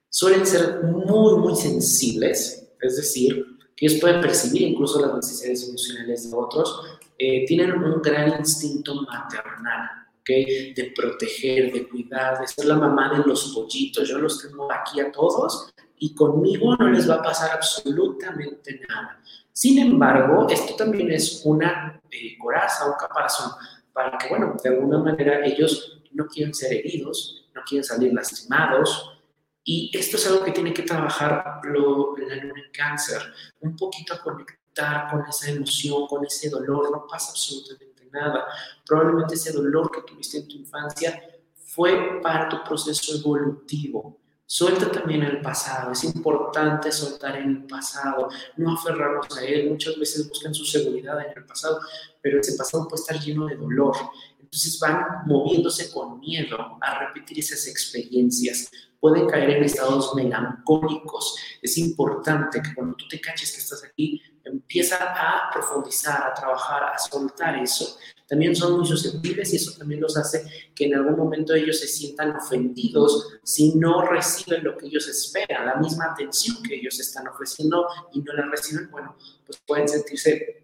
suelen 0.09 0.45
ser 0.45 0.83
muy, 0.83 1.37
muy 1.37 1.55
sensibles. 1.55 2.67
Es 2.81 2.97
decir, 2.97 3.45
que 3.73 3.85
ellos 3.85 4.01
pueden 4.01 4.19
percibir 4.19 4.63
incluso 4.63 4.99
las 4.99 5.15
necesidades 5.15 5.69
emocionales 5.69 6.29
de 6.29 6.35
otros. 6.35 6.81
Eh, 7.17 7.45
tienen 7.45 7.71
un 7.71 8.01
gran 8.01 8.37
instinto 8.37 8.95
maternal. 8.95 9.91
¿okay? 10.19 10.73
de 10.73 10.91
proteger, 10.93 11.71
de 11.71 11.87
cuidar, 11.87 12.41
de 12.41 12.47
ser 12.47 12.65
la 12.65 12.75
mamá 12.75 13.17
de 13.17 13.23
los 13.25 13.53
pollitos. 13.53 14.09
Yo 14.09 14.17
los 14.17 14.41
tengo 14.41 14.69
aquí 14.69 14.99
a 14.99 15.09
todos 15.09 15.71
y 15.97 16.13
conmigo 16.13 16.75
no 16.75 16.89
les 16.89 17.09
va 17.09 17.15
a 17.15 17.23
pasar 17.23 17.51
absolutamente 17.51 18.81
nada. 18.87 19.19
Sin 19.51 19.79
embargo, 19.79 20.47
esto 20.49 20.75
también 20.75 21.11
es 21.11 21.41
una 21.45 22.01
eh, 22.11 22.37
coraza, 22.37 22.87
un 22.87 22.95
caparazón, 22.99 23.51
para 23.93 24.17
que, 24.17 24.27
bueno, 24.27 24.55
de 24.61 24.69
alguna 24.69 24.99
manera 24.99 25.45
ellos 25.45 26.01
no 26.11 26.27
quieren 26.27 26.53
ser 26.53 26.73
heridos, 26.73 27.47
no 27.53 27.61
quieren 27.65 27.83
salir 27.83 28.13
lastimados, 28.13 29.15
y 29.63 29.89
esto 29.97 30.17
es 30.17 30.27
algo 30.27 30.43
que 30.43 30.51
tiene 30.51 30.73
que 30.73 30.83
trabajar 30.83 31.59
lo, 31.63 32.15
la 32.17 32.35
luna 32.35 32.61
en 32.65 32.71
cáncer, 32.71 33.21
un 33.61 33.75
poquito 33.75 34.13
a 34.13 34.21
conectar 34.21 35.09
con 35.09 35.25
esa 35.27 35.49
emoción, 35.49 36.05
con 36.07 36.23
ese 36.23 36.49
dolor, 36.49 36.91
no 36.91 37.07
pasa 37.07 37.31
absolutamente 37.31 38.07
nada. 38.11 38.45
Probablemente 38.85 39.33
ese 39.33 39.51
dolor 39.51 39.89
que 39.91 40.01
tuviste 40.01 40.37
en 40.37 40.47
tu 40.47 40.57
infancia 40.57 41.19
fue 41.55 42.21
para 42.21 42.47
tu 42.47 42.63
proceso 42.63 43.17
evolutivo. 43.17 44.19
Suelta 44.47 44.91
también 44.91 45.23
el 45.23 45.41
pasado, 45.41 45.91
es 45.91 46.03
importante 46.03 46.91
soltar 46.91 47.35
el 47.37 47.65
pasado, 47.65 48.29
no 48.57 48.73
aferrarnos 48.73 49.35
a 49.37 49.43
él. 49.43 49.71
Muchas 49.71 49.97
veces 49.97 50.29
buscan 50.29 50.53
su 50.53 50.65
seguridad 50.65 51.19
en 51.19 51.35
el 51.35 51.45
pasado, 51.45 51.79
pero 52.21 52.39
ese 52.39 52.55
pasado 52.55 52.87
puede 52.87 53.01
estar 53.01 53.19
lleno 53.19 53.47
de 53.47 53.55
dolor. 53.55 53.95
Entonces 54.39 54.79
van 54.79 55.03
moviéndose 55.25 55.91
con 55.91 56.19
miedo 56.19 56.77
a 56.79 56.99
repetir 56.99 57.39
esas 57.39 57.67
experiencias 57.67 58.69
pueden 59.05 59.27
caer 59.27 59.51
en 59.51 59.63
estados 59.63 60.15
melancólicos. 60.15 61.37
Es 61.61 61.77
importante 61.77 62.59
que 62.59 62.73
cuando 62.73 62.95
tú 62.95 63.07
te 63.07 63.21
caches 63.21 63.51
que 63.51 63.59
estás 63.59 63.83
aquí, 63.83 64.19
empieza 64.43 64.97
a 64.97 65.51
profundizar, 65.51 66.23
a 66.23 66.33
trabajar, 66.33 66.85
a 66.85 66.97
soltar 66.97 67.55
eso. 67.59 67.99
También 68.27 68.55
son 68.55 68.77
muy 68.77 68.87
susceptibles 68.87 69.53
y 69.53 69.57
eso 69.57 69.71
también 69.77 70.01
los 70.01 70.17
hace 70.17 70.45
que 70.73 70.85
en 70.85 70.95
algún 70.95 71.15
momento 71.15 71.53
ellos 71.53 71.79
se 71.79 71.87
sientan 71.87 72.35
ofendidos 72.35 73.37
si 73.43 73.75
no 73.75 74.01
reciben 74.07 74.63
lo 74.63 74.75
que 74.77 74.87
ellos 74.87 75.07
esperan, 75.07 75.65
la 75.65 75.75
misma 75.75 76.05
atención 76.05 76.61
que 76.63 76.75
ellos 76.75 76.99
están 76.99 77.27
ofreciendo 77.27 77.85
y 78.13 78.21
no 78.21 78.33
la 78.33 78.47
reciben, 78.47 78.89
bueno, 78.89 79.15
pues 79.45 79.59
pueden 79.65 79.87
sentirse 79.87 80.63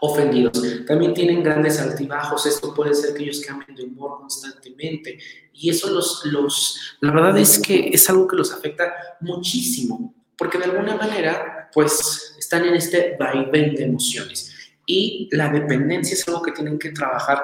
ofendidos. 0.00 0.60
También 0.86 1.14
tienen 1.14 1.42
grandes 1.42 1.78
altibajos, 1.78 2.46
esto 2.46 2.74
puede 2.74 2.94
ser 2.94 3.14
que 3.14 3.22
ellos 3.22 3.40
cambien 3.46 3.76
de 3.76 3.84
humor 3.84 4.18
constantemente 4.18 5.18
y 5.52 5.70
eso 5.70 5.90
los, 5.90 6.24
los, 6.26 6.96
la 7.00 7.12
verdad 7.12 7.38
es 7.38 7.60
que 7.60 7.90
es 7.92 8.08
algo 8.10 8.26
que 8.26 8.36
los 8.36 8.52
afecta 8.52 8.92
muchísimo, 9.20 10.14
porque 10.36 10.58
de 10.58 10.64
alguna 10.64 10.96
manera, 10.96 11.70
pues 11.72 12.34
están 12.38 12.64
en 12.64 12.74
este 12.74 13.16
vaivén 13.18 13.74
de 13.74 13.84
emociones 13.84 14.47
y 14.88 15.28
la 15.32 15.50
dependencia 15.50 16.14
es 16.14 16.26
algo 16.26 16.40
que 16.40 16.52
tienen 16.52 16.78
que 16.78 16.92
trabajar 16.92 17.42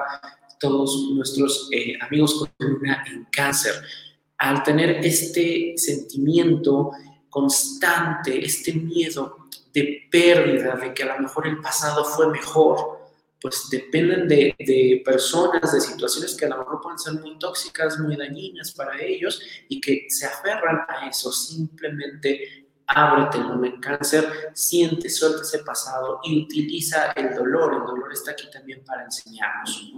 todos 0.59 1.11
nuestros 1.13 1.69
eh, 1.71 1.95
amigos 2.01 2.33
con 2.33 2.49
luna 2.57 3.05
en 3.07 3.27
cáncer. 3.31 3.75
Al 4.39 4.63
tener 4.63 5.05
este 5.05 5.73
sentimiento 5.77 6.91
constante, 7.29 8.43
este 8.43 8.73
miedo 8.73 9.47
de 9.71 10.07
pérdida, 10.09 10.75
de 10.75 10.91
que 10.91 11.03
a 11.03 11.15
lo 11.15 11.21
mejor 11.21 11.45
el 11.45 11.61
pasado 11.61 12.03
fue 12.03 12.31
mejor, 12.31 13.11
pues 13.39 13.67
dependen 13.69 14.27
de, 14.27 14.55
de, 14.57 15.03
personas, 15.05 15.71
de 15.71 15.81
situaciones 15.81 16.33
que 16.35 16.45
a 16.45 16.49
lo 16.49 16.57
mejor 16.57 16.81
pueden 16.81 16.97
ser 16.97 17.13
muy 17.13 17.37
tóxicas, 17.37 17.99
muy 17.99 18.15
dañinas 18.15 18.71
para 18.71 18.99
ellos 18.99 19.39
y 19.69 19.79
que 19.79 20.07
se 20.09 20.25
aferran 20.25 20.79
a 20.87 21.09
eso. 21.09 21.31
Simplemente 21.31 22.64
ábrete 22.87 23.37
el 23.37 23.65
en 23.65 23.79
cáncer, 23.79 24.51
siente, 24.53 25.09
suelta 25.09 25.41
ese 25.41 25.59
pasado 25.59 26.19
y 26.23 26.43
utiliza 26.43 27.11
el 27.13 27.33
dolor. 27.35 27.73
El 27.73 27.85
dolor 27.85 28.13
está 28.13 28.31
aquí 28.31 28.49
también 28.51 28.83
para 28.83 29.03
enseñarnos. 29.03 29.93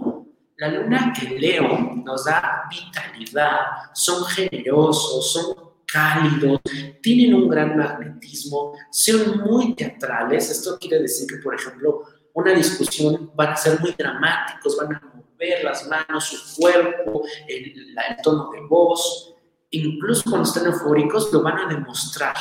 La 0.56 0.68
luna 0.68 1.12
en 1.22 1.40
Leo 1.40 1.94
nos 2.04 2.24
da 2.24 2.64
vitalidad, 2.68 3.60
son 3.94 4.24
generosos, 4.24 5.32
son 5.32 5.68
cálidos, 5.86 6.60
tienen 7.02 7.34
un 7.34 7.48
gran 7.48 7.76
magnetismo, 7.76 8.72
son 8.90 9.38
muy 9.38 9.74
teatrales. 9.74 10.50
Esto 10.50 10.78
quiere 10.78 11.00
decir 11.00 11.28
que, 11.28 11.36
por 11.36 11.54
ejemplo, 11.54 12.02
una 12.34 12.52
discusión 12.52 13.30
van 13.34 13.52
a 13.52 13.56
ser 13.56 13.80
muy 13.80 13.92
dramáticos, 13.92 14.76
van 14.76 14.94
a 14.94 15.12
mover 15.14 15.64
las 15.64 15.86
manos, 15.88 16.24
su 16.24 16.60
cuerpo, 16.60 17.22
el, 17.46 17.94
tono 18.22 18.50
de 18.50 18.60
voz. 18.68 19.34
Incluso 19.70 20.22
cuando 20.28 20.48
están 20.48 20.66
eufóricos 20.66 21.32
lo 21.32 21.42
van 21.42 21.58
a 21.58 21.68
demostrar, 21.68 22.36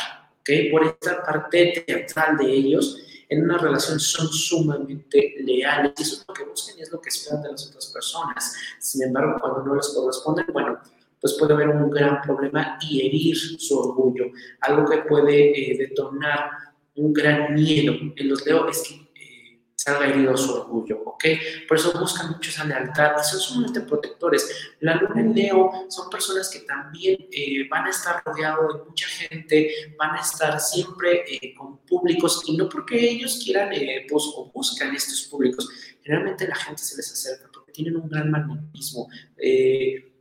¿ok? 0.48 0.72
Por 0.72 0.84
esta 0.86 1.24
parte 1.24 1.84
teatral 1.86 2.38
de 2.38 2.52
ellos, 2.52 2.98
en 3.30 3.44
una 3.44 3.58
relación 3.58 4.00
son 4.00 4.28
sumamente 4.30 5.36
leales 5.40 5.94
y 5.98 6.02
eso 6.02 6.16
es 6.16 6.26
lo 6.28 6.34
que 6.34 6.46
buscan 6.46 6.78
y 6.78 6.82
es 6.82 6.92
lo 6.92 7.02
que 7.02 7.10
esperan 7.10 7.44
de 7.44 7.52
las 7.52 7.68
otras 7.68 7.88
personas. 7.88 8.56
Sin 8.80 9.04
embargo, 9.04 9.36
cuando 9.40 9.64
no 9.64 9.76
les 9.76 9.90
corresponden, 9.90 10.46
bueno, 10.54 10.80
pues 11.20 11.34
puede 11.34 11.54
haber 11.54 11.70
un 11.70 11.90
gran 11.90 12.22
problema 12.22 12.78
y 12.82 13.06
herir 13.06 13.36
su 13.36 13.78
orgullo. 13.78 14.26
Algo 14.62 14.90
que 14.90 15.00
puede 15.00 15.74
eh, 15.74 15.78
detonar 15.78 16.52
un 16.96 17.12
gran 17.12 17.54
miedo 17.54 17.94
en 18.16 18.30
los 18.30 18.46
Leo 18.46 18.70
es 18.70 18.84
que 18.84 19.07
salga 19.88 20.08
herido 20.08 20.36
su 20.36 20.54
orgullo, 20.54 21.02
¿ok? 21.06 21.24
Por 21.68 21.78
eso 21.78 21.98
buscan 21.98 22.32
mucho 22.32 22.50
esa 22.50 22.66
lealtad 22.66 23.16
son 23.24 23.40
sumamente 23.40 23.82
protectores. 23.82 24.74
La 24.82 24.96
luna 24.96 25.22
en 25.22 25.34
Leo 25.34 25.72
son 25.88 26.10
personas 26.10 26.50
que 26.50 26.60
también 26.60 27.28
eh, 27.32 27.68
van 27.70 27.86
a 27.86 27.90
estar 27.90 28.22
rodeados 28.26 28.80
de 28.80 28.84
mucha 28.84 29.08
gente, 29.08 29.72
van 29.98 30.16
a 30.16 30.20
estar 30.20 30.60
siempre 30.60 31.24
con 31.58 31.78
públicos 31.80 32.44
y 32.48 32.58
no 32.58 32.68
porque 32.68 33.00
ellos 33.00 33.42
quieran 33.44 33.70
pues, 34.10 34.24
o 34.36 34.52
buscan 34.54 34.94
estos 34.94 35.24
públicos, 35.24 35.70
generalmente 36.04 36.48
la 36.48 36.56
gente 36.56 36.82
se 36.82 36.98
les 36.98 37.12
acerca 37.12 37.50
porque 37.54 37.72
tienen 37.72 37.96
un 37.96 38.10
gran 38.10 38.30
magnetismo. 38.30 39.08
Eh, 39.38 40.17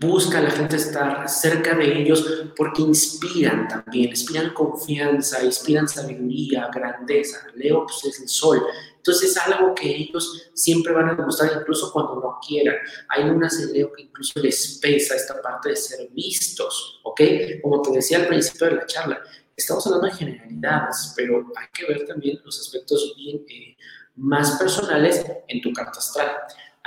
busca 0.00 0.38
a 0.38 0.42
la 0.42 0.50
gente 0.50 0.76
estar 0.76 1.28
cerca 1.28 1.74
de 1.74 2.00
ellos 2.02 2.44
porque 2.56 2.82
inspiran 2.82 3.68
también, 3.68 4.10
inspiran 4.10 4.52
confianza, 4.54 5.44
inspiran 5.44 5.88
sabiduría, 5.88 6.68
grandeza. 6.72 7.46
Leo 7.54 7.84
pues, 7.86 8.04
es 8.04 8.20
el 8.20 8.28
sol. 8.28 8.62
Entonces 8.96 9.30
es 9.30 9.36
algo 9.38 9.74
que 9.74 9.88
ellos 9.88 10.50
siempre 10.54 10.92
van 10.92 11.08
a 11.10 11.14
demostrar 11.14 11.50
incluso 11.60 11.92
cuando 11.92 12.16
no 12.16 12.38
quieran. 12.46 12.76
Hay 13.08 13.24
unas 13.24 13.58
en 13.60 13.72
Leo 13.72 13.92
que 13.92 14.02
incluso 14.02 14.38
les 14.40 14.78
pesa 14.82 15.14
esta 15.14 15.40
parte 15.40 15.70
de 15.70 15.76
ser 15.76 16.08
vistos, 16.10 17.00
¿ok? 17.04 17.20
Como 17.62 17.80
te 17.80 17.92
decía 17.92 18.18
al 18.18 18.26
principio 18.26 18.66
de 18.66 18.76
la 18.76 18.86
charla, 18.86 19.22
estamos 19.56 19.86
hablando 19.86 20.08
de 20.08 20.14
generalidades, 20.14 21.14
pero 21.16 21.46
hay 21.56 21.66
que 21.72 21.86
ver 21.86 22.06
también 22.06 22.38
los 22.44 22.60
aspectos 22.60 23.14
bien 23.16 23.44
eh, 23.48 23.76
más 24.16 24.58
personales 24.58 25.24
en 25.48 25.60
tu 25.60 25.72
carta 25.72 25.98
astral. 25.98 26.30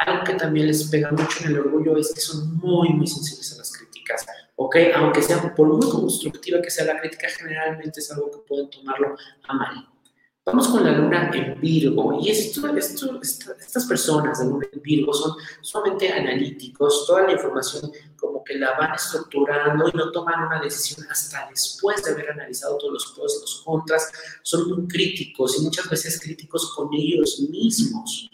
Algo 0.06 0.24
que 0.24 0.34
también 0.34 0.66
les 0.66 0.86
pega 0.86 1.12
mucho 1.12 1.44
en 1.44 1.52
el 1.52 1.60
orgullo 1.60 1.96
es 1.96 2.12
que 2.12 2.22
son 2.22 2.58
muy, 2.58 2.90
muy 2.90 3.06
sensibles 3.06 3.54
a 3.54 3.58
las 3.58 3.72
críticas, 3.72 4.26
¿ok? 4.56 4.76
Aunque 4.96 5.22
sea 5.22 5.54
por 5.54 5.68
muy 5.68 5.88
constructiva 5.88 6.60
que 6.60 6.72
sea 6.72 6.86
la 6.86 7.00
crítica, 7.00 7.28
generalmente 7.30 8.00
es 8.00 8.12
algo 8.12 8.32
que 8.32 8.40
pueden 8.40 8.68
tomarlo 8.72 9.16
a 9.48 9.54
mal. 9.54 9.88
Vamos 10.44 10.70
con 10.70 10.84
la 10.84 10.92
luna 10.94 11.30
en 11.32 11.62
Virgo, 11.62 12.20
y 12.20 12.32
esto, 12.32 12.76
esto, 12.76 13.22
estas 13.22 13.86
personas 13.86 14.40
de 14.40 14.46
luna 14.46 14.68
en 14.74 14.82
Virgo 14.82 15.14
son 15.14 15.36
sumamente 15.62 16.12
analíticos, 16.12 17.06
toda 17.06 17.22
la 17.22 17.34
información 17.34 17.92
como 18.16 18.44
que 18.44 18.56
la 18.56 18.76
van 18.76 18.96
estructurando 18.96 19.88
y 19.88 19.96
no 19.96 20.12
toman 20.12 20.48
una 20.48 20.60
decisión 20.60 21.06
hasta 21.12 21.48
después 21.48 22.04
de 22.04 22.14
haber 22.14 22.32
analizado 22.32 22.76
todos 22.80 22.94
los 22.94 23.14
pros 23.14 23.36
y 23.38 23.42
los 23.42 23.62
contras, 23.64 24.12
son 24.42 24.68
muy 24.68 24.88
críticos 24.88 25.60
y 25.60 25.64
muchas 25.64 25.88
veces 25.88 26.20
críticos 26.20 26.74
con 26.74 26.92
ellos 26.92 27.40
mismos 27.52 28.32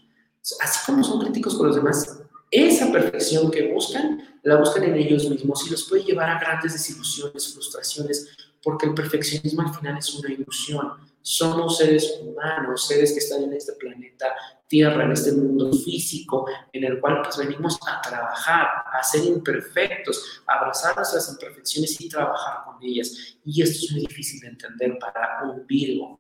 así 0.60 0.86
como 0.86 1.04
son 1.04 1.22
críticos 1.22 1.56
con 1.56 1.68
los 1.68 1.76
demás, 1.76 2.20
esa 2.50 2.92
perfección 2.92 3.52
que 3.52 3.74
buscan, 3.74 4.40
la 4.44 4.56
buscan 4.58 4.84
en 4.84 4.96
ellos 4.96 5.30
mismos 5.30 5.66
y 5.68 5.72
los 5.72 5.84
puede 5.84 6.04
llevar 6.04 6.30
a 6.30 6.40
grandes 6.40 6.74
desilusiones, 6.74 7.54
frustraciones, 7.54 8.30
porque 8.64 8.86
el 8.86 8.94
perfeccionismo 8.94 9.62
al 9.62 9.74
final 9.74 9.98
es 9.98 10.14
una 10.16 10.32
ilusión. 10.32 10.92
Somos 11.22 11.78
seres 11.78 12.20
humanos, 12.22 12.88
seres 12.88 13.12
que 13.12 13.20
están 13.20 13.44
en 13.44 13.54
este 13.54 13.74
planeta 13.74 14.28
Tierra, 14.68 15.06
en 15.06 15.14
este 15.14 15.32
mundo 15.32 15.72
físico, 15.72 16.46
en 16.74 16.84
el 16.84 17.00
cual 17.00 17.22
pues 17.22 17.38
venimos 17.38 17.78
a 17.88 18.02
trabajar, 18.02 18.68
a 18.92 19.02
ser 19.02 19.24
imperfectos, 19.24 20.42
a 20.46 20.60
abrazar 20.60 20.96
nuestras 20.96 21.30
imperfecciones 21.30 22.00
y 22.02 22.10
trabajar 22.10 22.66
con 22.66 22.84
ellas. 22.84 23.38
Y 23.46 23.62
esto 23.62 23.86
es 23.86 23.92
muy 23.94 24.02
difícil 24.02 24.42
de 24.42 24.48
entender 24.48 24.98
para 25.00 25.44
un 25.44 25.66
Virgo 25.66 26.20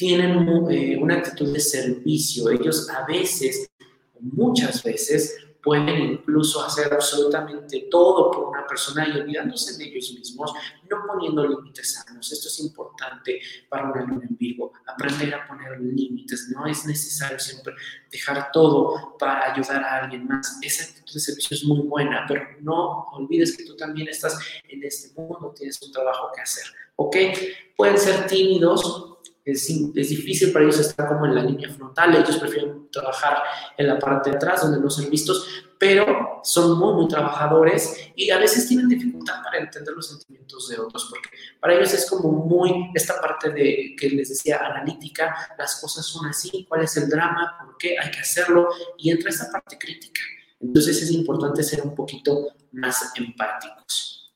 tienen 0.00 0.48
eh, 0.70 0.96
una 0.96 1.16
actitud 1.16 1.52
de 1.52 1.60
servicio. 1.60 2.48
Ellos 2.48 2.88
a 2.88 3.04
veces, 3.04 3.70
muchas 4.18 4.82
veces, 4.82 5.36
pueden 5.62 6.12
incluso 6.12 6.64
hacer 6.64 6.90
absolutamente 6.90 7.86
todo 7.90 8.30
por 8.30 8.48
una 8.48 8.66
persona 8.66 9.06
y 9.06 9.18
olvidándose 9.18 9.76
de 9.76 9.90
ellos 9.90 10.10
mismos, 10.14 10.54
no 10.90 11.06
poniendo 11.06 11.46
límites 11.46 11.94
sanos. 11.94 12.32
Esto 12.32 12.48
es 12.48 12.60
importante 12.60 13.40
para 13.68 13.90
un 13.90 13.96
alumno 13.96 14.22
en 14.22 14.36
vivo, 14.36 14.72
aprender 14.86 15.34
a 15.34 15.46
poner 15.46 15.80
límites. 15.80 16.48
No 16.50 16.66
es 16.66 16.84
necesario 16.84 17.38
siempre 17.38 17.74
dejar 18.10 18.50
todo 18.52 19.16
para 19.18 19.52
ayudar 19.52 19.82
a 19.82 20.02
alguien 20.02 20.26
más. 20.26 20.58
Esa 20.62 20.84
actitud 20.84 21.14
de 21.14 21.20
servicio 21.20 21.56
es 21.56 21.64
muy 21.64 21.80
buena, 21.80 22.24
pero 22.26 22.42
no 22.60 23.04
olvides 23.12 23.56
que 23.56 23.64
tú 23.64 23.76
también 23.76 24.08
estás 24.08 24.38
en 24.68 24.82
este 24.82 25.18
mundo, 25.18 25.54
tienes 25.56 25.80
un 25.82 25.92
trabajo 25.92 26.30
que 26.34 26.42
hacer. 26.42 26.64
¿Ok? 26.96 27.16
Pueden 27.76 27.96
ser 27.96 28.26
tímidos, 28.26 29.18
es, 29.44 29.70
es, 29.70 30.08
difícil 30.10 30.52
para 30.52 30.64
ellos 30.64 30.78
estar 30.78 31.08
como 31.08 31.26
en 31.26 31.34
la 31.34 31.42
línea 31.42 31.70
frontal, 31.70 32.14
ellos 32.14 32.36
prefieren 32.36 32.90
trabajar 32.90 33.42
en 33.76 33.86
la 33.86 33.98
parte 33.98 34.30
de 34.30 34.36
atrás 34.36 34.62
donde 34.62 34.80
no 34.80 34.90
son 34.90 35.08
vistos, 35.08 35.64
pero 35.80 36.42
son 36.44 36.78
muy, 36.78 36.92
muy 36.92 37.08
trabajadores 37.08 38.12
y 38.14 38.30
a 38.30 38.36
veces 38.36 38.68
tienen 38.68 38.86
dificultad 38.86 39.42
para 39.42 39.60
entender 39.60 39.94
los 39.94 40.10
sentimientos 40.10 40.68
de 40.68 40.78
otros, 40.78 41.06
porque 41.08 41.30
para 41.58 41.74
ellos 41.74 41.94
es 41.94 42.08
como 42.08 42.30
muy 42.30 42.90
esta 42.94 43.18
parte 43.18 43.48
de 43.48 43.96
que 43.98 44.10
les 44.10 44.28
decía 44.28 44.58
analítica, 44.58 45.34
las 45.56 45.80
cosas 45.80 46.04
son 46.04 46.26
así, 46.26 46.66
cuál 46.68 46.82
es 46.82 46.94
el 46.98 47.08
drama, 47.08 47.56
por 47.64 47.78
qué 47.78 47.98
hay 47.98 48.10
que 48.10 48.20
hacerlo, 48.20 48.68
y 48.98 49.10
entra 49.10 49.30
esta 49.30 49.50
parte 49.50 49.78
crítica. 49.78 50.20
Entonces 50.60 51.02
es 51.02 51.10
importante 51.12 51.62
ser 51.62 51.80
un 51.80 51.94
poquito 51.94 52.48
más 52.72 53.12
empáticos. 53.16 54.34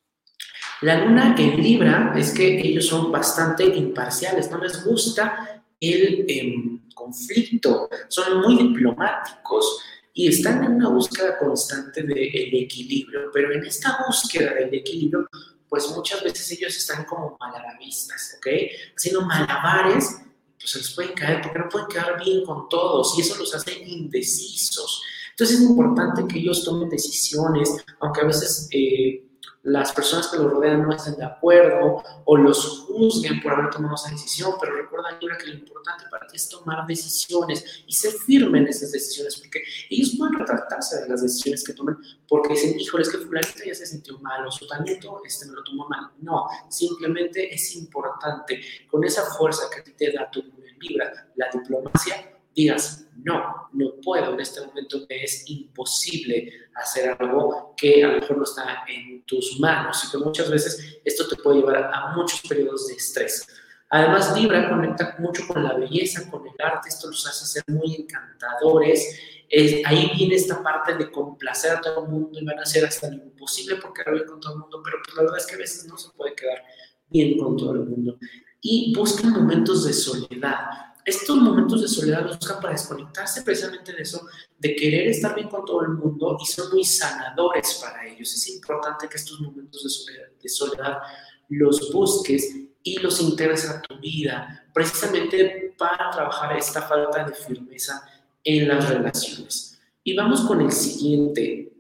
La 0.80 1.04
luna 1.04 1.36
en 1.38 1.62
Libra 1.62 2.14
es 2.16 2.32
que 2.32 2.58
ellos 2.58 2.86
son 2.86 3.12
bastante 3.12 3.64
imparciales, 3.64 4.50
no 4.50 4.56
les 4.56 4.82
gusta 4.82 5.62
el 5.78 6.24
em, 6.26 6.88
conflicto, 6.94 7.90
son 8.08 8.40
muy 8.40 8.56
diplomáticos 8.56 9.82
y 10.16 10.28
están 10.28 10.62
en 10.64 10.74
una 10.74 10.88
búsqueda 10.88 11.36
constante 11.36 12.02
del 12.04 12.54
equilibrio, 12.54 13.30
pero 13.32 13.52
en 13.52 13.66
esta 13.66 13.98
búsqueda 14.06 14.54
del 14.54 14.72
equilibrio, 14.72 15.28
pues 15.68 15.90
muchas 15.90 16.22
veces 16.22 16.52
ellos 16.52 16.76
están 16.76 17.04
como 17.04 17.36
malabaristas, 17.38 18.36
¿ok? 18.38 18.46
Haciendo 18.96 19.22
malabares, 19.22 20.20
pues 20.56 20.70
se 20.70 20.78
les 20.78 20.90
pueden 20.92 21.14
caer 21.14 21.42
porque 21.42 21.58
no 21.58 21.68
pueden 21.68 21.88
quedar 21.88 22.22
bien 22.22 22.44
con 22.44 22.68
todos 22.68 23.18
y 23.18 23.22
eso 23.22 23.36
los 23.36 23.52
hace 23.54 23.82
indecisos. 23.82 25.02
Entonces 25.30 25.56
es 25.60 25.62
importante 25.62 26.22
que 26.32 26.38
ellos 26.38 26.64
tomen 26.64 26.88
decisiones, 26.88 27.84
aunque 28.00 28.20
a 28.20 28.24
veces... 28.24 28.68
Eh, 28.70 29.20
las 29.64 29.92
personas 29.92 30.28
que 30.28 30.36
los 30.36 30.50
rodean 30.50 30.82
no 30.82 30.94
estén 30.94 31.16
de 31.16 31.24
acuerdo 31.24 32.02
o 32.24 32.36
los 32.36 32.80
juzguen 32.86 33.40
por 33.40 33.52
haber 33.54 33.70
tomado 33.70 33.94
esa 33.94 34.10
decisión, 34.10 34.52
pero 34.60 34.76
recuerda, 34.76 35.18
que 35.18 35.46
lo 35.46 35.54
importante 35.54 36.04
para 36.10 36.26
ti 36.26 36.36
es 36.36 36.48
tomar 36.48 36.86
decisiones 36.86 37.82
y 37.86 37.92
ser 37.92 38.12
firme 38.12 38.58
en 38.58 38.68
esas 38.68 38.92
decisiones, 38.92 39.36
porque 39.38 39.62
ellos 39.88 40.14
pueden 40.18 40.38
retractarse 40.38 41.02
de 41.02 41.08
las 41.08 41.22
decisiones 41.22 41.64
que 41.64 41.72
tomen 41.72 41.96
porque 42.28 42.52
dicen, 42.52 42.78
híjole, 42.78 43.04
es 43.04 43.10
que 43.10 43.18
fulanito 43.18 43.64
ya 43.64 43.74
se 43.74 43.86
sintió 43.86 44.18
mal 44.18 44.46
o 44.46 44.50
su 44.50 44.66
talento 44.66 45.22
este, 45.24 45.46
me 45.46 45.54
lo 45.54 45.64
tomó 45.64 45.88
mal. 45.88 46.10
No, 46.20 46.46
simplemente 46.68 47.54
es 47.54 47.74
importante, 47.76 48.60
con 48.90 49.02
esa 49.02 49.22
fuerza 49.22 49.62
que 49.72 49.80
a 49.80 49.84
ti 49.84 49.92
te 49.92 50.12
da 50.12 50.30
tu 50.30 50.42
Libra, 50.80 51.30
la 51.36 51.48
diplomacia, 51.50 52.33
digas, 52.54 53.06
no, 53.16 53.68
no 53.72 54.00
puedo, 54.02 54.34
en 54.34 54.40
este 54.40 54.60
momento 54.66 55.06
me 55.08 55.24
es 55.24 55.48
imposible 55.48 56.52
hacer 56.74 57.16
algo 57.18 57.74
que 57.76 58.04
a 58.04 58.08
lo 58.08 58.20
mejor 58.20 58.38
no 58.38 58.44
está 58.44 58.84
en 58.88 59.24
tus 59.24 59.58
manos 59.60 60.04
y 60.04 60.10
que 60.10 60.18
muchas 60.18 60.50
veces 60.50 60.98
esto 61.04 61.28
te 61.28 61.36
puede 61.36 61.58
llevar 61.60 61.90
a 61.92 62.14
muchos 62.14 62.40
periodos 62.42 62.88
de 62.88 62.94
estrés. 62.94 63.46
Además, 63.90 64.36
Libra 64.36 64.68
conecta 64.68 65.14
mucho 65.18 65.46
con 65.46 65.62
la 65.62 65.74
belleza, 65.74 66.28
con 66.30 66.46
el 66.46 66.54
arte, 66.58 66.88
esto 66.88 67.08
los 67.08 67.26
hace 67.26 67.46
ser 67.46 67.62
muy 67.68 67.94
encantadores. 67.94 69.20
Es, 69.48 69.86
ahí 69.86 70.10
viene 70.16 70.34
esta 70.34 70.62
parte 70.62 70.94
de 70.96 71.10
complacer 71.12 71.72
a 71.76 71.80
todo 71.80 72.04
el 72.04 72.10
mundo 72.10 72.40
y 72.40 72.44
van 72.44 72.58
a 72.58 72.62
hacer 72.62 72.84
hasta 72.84 73.08
lo 73.08 73.22
imposible 73.22 73.76
porque 73.76 74.02
bien 74.10 74.24
con 74.26 74.40
todo 74.40 74.54
el 74.54 74.58
mundo, 74.60 74.80
pero 74.82 74.96
pues 75.04 75.16
la 75.16 75.22
verdad 75.22 75.38
es 75.38 75.46
que 75.46 75.54
a 75.54 75.58
veces 75.58 75.86
no 75.86 75.96
se 75.96 76.10
puede 76.16 76.34
quedar 76.34 76.64
bien 77.08 77.38
con 77.38 77.56
todo 77.56 77.72
el 77.72 77.80
mundo. 77.80 78.18
Y 78.60 78.92
buscan 78.96 79.30
momentos 79.30 79.86
de 79.86 79.92
soledad 79.92 80.93
estos 81.04 81.36
momentos 81.36 81.82
de 81.82 81.88
soledad 81.88 82.22
los 82.22 82.38
buscan 82.38 82.60
para 82.60 82.72
desconectarse 82.72 83.42
precisamente 83.42 83.92
de 83.92 84.02
eso, 84.02 84.26
de 84.58 84.74
querer 84.74 85.08
estar 85.08 85.34
bien 85.34 85.48
con 85.48 85.64
todo 85.64 85.82
el 85.82 85.90
mundo 85.90 86.38
y 86.40 86.46
son 86.46 86.70
muy 86.72 86.84
sanadores 86.84 87.74
para 87.74 88.06
ellos. 88.06 88.32
Es 88.32 88.48
importante 88.48 89.08
que 89.08 89.16
estos 89.16 89.40
momentos 89.40 89.82
de 89.82 89.90
soledad, 89.90 90.28
de 90.42 90.48
soledad 90.48 90.98
los 91.50 91.92
busques 91.92 92.56
y 92.82 92.98
los 92.98 93.20
integres 93.20 93.68
a 93.68 93.82
tu 93.82 93.98
vida, 93.98 94.66
precisamente 94.72 95.74
para 95.76 96.10
trabajar 96.10 96.56
esta 96.56 96.82
falta 96.82 97.24
de 97.24 97.34
firmeza 97.34 98.02
en 98.42 98.68
las 98.68 98.88
relaciones. 98.88 99.78
Y 100.02 100.14
vamos 100.14 100.42
con 100.42 100.60
el 100.60 100.72
siguiente, 100.72 101.72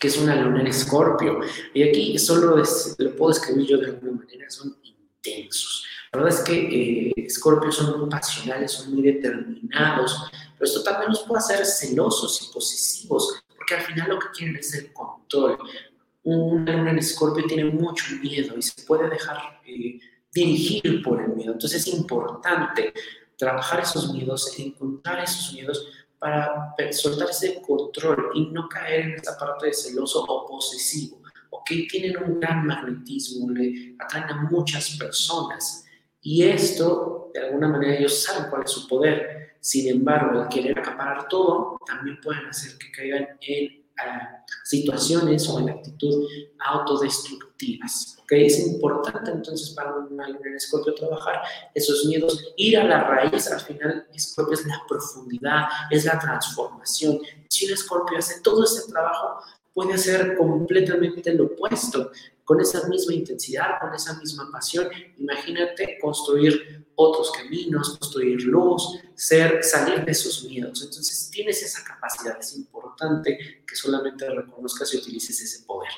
que 0.00 0.08
es 0.08 0.16
una 0.16 0.36
luna 0.36 0.60
en 0.60 0.68
escorpio. 0.68 1.40
Y 1.74 1.82
aquí 1.82 2.18
solo 2.18 2.56
lo 2.56 3.16
puedo 3.16 3.32
escribir 3.32 3.66
yo 3.66 3.78
de 3.78 3.86
alguna 3.86 4.12
manera, 4.12 4.48
son 4.48 4.76
intensos. 4.82 5.84
La 6.12 6.20
verdad 6.20 6.38
es 6.38 6.44
que 6.44 7.10
eh, 7.10 7.28
son 7.30 8.00
muy 8.00 8.08
pasionales, 8.08 8.72
son 8.72 8.94
muy 8.94 9.02
determinados, 9.02 10.30
pero 10.56 10.64
esto 10.64 10.82
también 10.82 11.10
los 11.10 11.20
puede 11.20 11.40
hacer 11.40 11.64
celosos 11.66 12.42
y 12.42 12.52
posesivos, 12.52 13.42
porque 13.56 13.74
al 13.74 13.82
final 13.82 14.08
lo 14.08 14.18
que 14.18 14.28
quieren 14.34 14.56
es 14.56 14.74
el 14.74 14.92
control. 14.92 15.58
Un 16.22 16.64
luna 16.64 16.90
en 16.90 16.98
Escorpio 16.98 17.44
tiene 17.46 17.66
mucho 17.66 18.04
miedo 18.22 18.56
y 18.56 18.62
se 18.62 18.82
puede 18.82 19.08
dejar 19.10 19.60
eh, 19.66 20.00
dirigir 20.32 21.02
por 21.02 21.20
el 21.20 21.28
miedo. 21.34 21.52
Entonces 21.52 21.86
es 21.86 21.94
importante 21.94 22.92
trabajar 23.36 23.80
esos 23.80 24.12
miedos, 24.12 24.58
encontrar 24.58 25.22
esos 25.22 25.52
miedos 25.52 25.86
para 26.18 26.74
soltar 26.90 27.30
ese 27.30 27.62
control 27.62 28.30
y 28.34 28.46
no 28.46 28.68
caer 28.68 29.00
en 29.02 29.12
esta 29.12 29.36
parte 29.36 29.66
de 29.66 29.74
celoso 29.74 30.24
o 30.24 30.46
posesivo. 30.46 31.22
Ok, 31.50 31.70
tienen 31.88 32.16
un 32.22 32.40
gran 32.40 32.66
magnetismo, 32.66 33.50
le 33.50 33.94
atraen 33.98 34.24
a 34.24 34.48
muchas 34.50 34.96
personas 34.98 35.87
y 36.20 36.44
esto, 36.44 37.30
de 37.32 37.40
alguna 37.40 37.68
manera, 37.68 37.96
ellos 37.96 38.22
saben 38.22 38.50
cuál 38.50 38.64
es 38.64 38.70
su 38.70 38.88
poder. 38.88 39.56
Sin 39.60 39.88
embargo, 39.88 40.40
al 40.40 40.48
querer 40.48 40.78
acaparar 40.78 41.28
todo, 41.28 41.78
también 41.86 42.18
pueden 42.22 42.46
hacer 42.46 42.78
que 42.78 42.90
caigan 42.90 43.28
en 43.40 43.84
ah, 43.98 44.44
situaciones 44.64 45.48
o 45.48 45.58
en 45.60 45.70
actitud 45.70 46.26
autodestructivas. 46.58 48.18
¿okay? 48.22 48.46
Es 48.46 48.66
importante 48.66 49.30
entonces 49.30 49.70
para 49.70 49.94
un 49.94 50.20
en 50.20 50.54
Escorpio 50.54 50.94
trabajar 50.94 51.42
esos 51.74 52.04
miedos, 52.06 52.52
ir 52.56 52.78
a 52.78 52.84
la 52.84 53.04
raíz. 53.04 53.50
Al 53.50 53.60
final, 53.60 54.06
Escorpio 54.14 54.54
es 54.54 54.66
la 54.66 54.80
profundidad, 54.88 55.62
es 55.90 56.04
la 56.04 56.18
transformación. 56.18 57.20
Si 57.48 57.66
un 57.66 57.72
Escorpio 57.72 58.18
hace 58.18 58.40
todo 58.42 58.64
ese 58.64 58.90
trabajo, 58.90 59.40
puede 59.78 59.94
hacer 59.94 60.36
completamente 60.36 61.32
lo 61.34 61.44
opuesto 61.44 62.10
con 62.42 62.60
esa 62.60 62.88
misma 62.88 63.14
intensidad, 63.14 63.78
con 63.80 63.94
esa 63.94 64.18
misma 64.18 64.50
pasión. 64.50 64.88
Imagínate 65.18 66.00
construir 66.00 66.84
otros 66.96 67.30
caminos, 67.30 67.96
construir 67.96 68.42
luz, 68.42 68.98
ser, 69.14 69.62
salir 69.62 70.04
de 70.04 70.10
esos 70.10 70.42
miedos. 70.42 70.82
Entonces 70.82 71.30
tienes 71.30 71.62
esa 71.62 71.84
capacidad, 71.84 72.36
es 72.40 72.56
importante 72.56 73.62
que 73.64 73.76
solamente 73.76 74.28
reconozcas 74.28 74.92
y 74.94 74.96
utilices 74.96 75.40
ese 75.42 75.64
poder. 75.64 75.92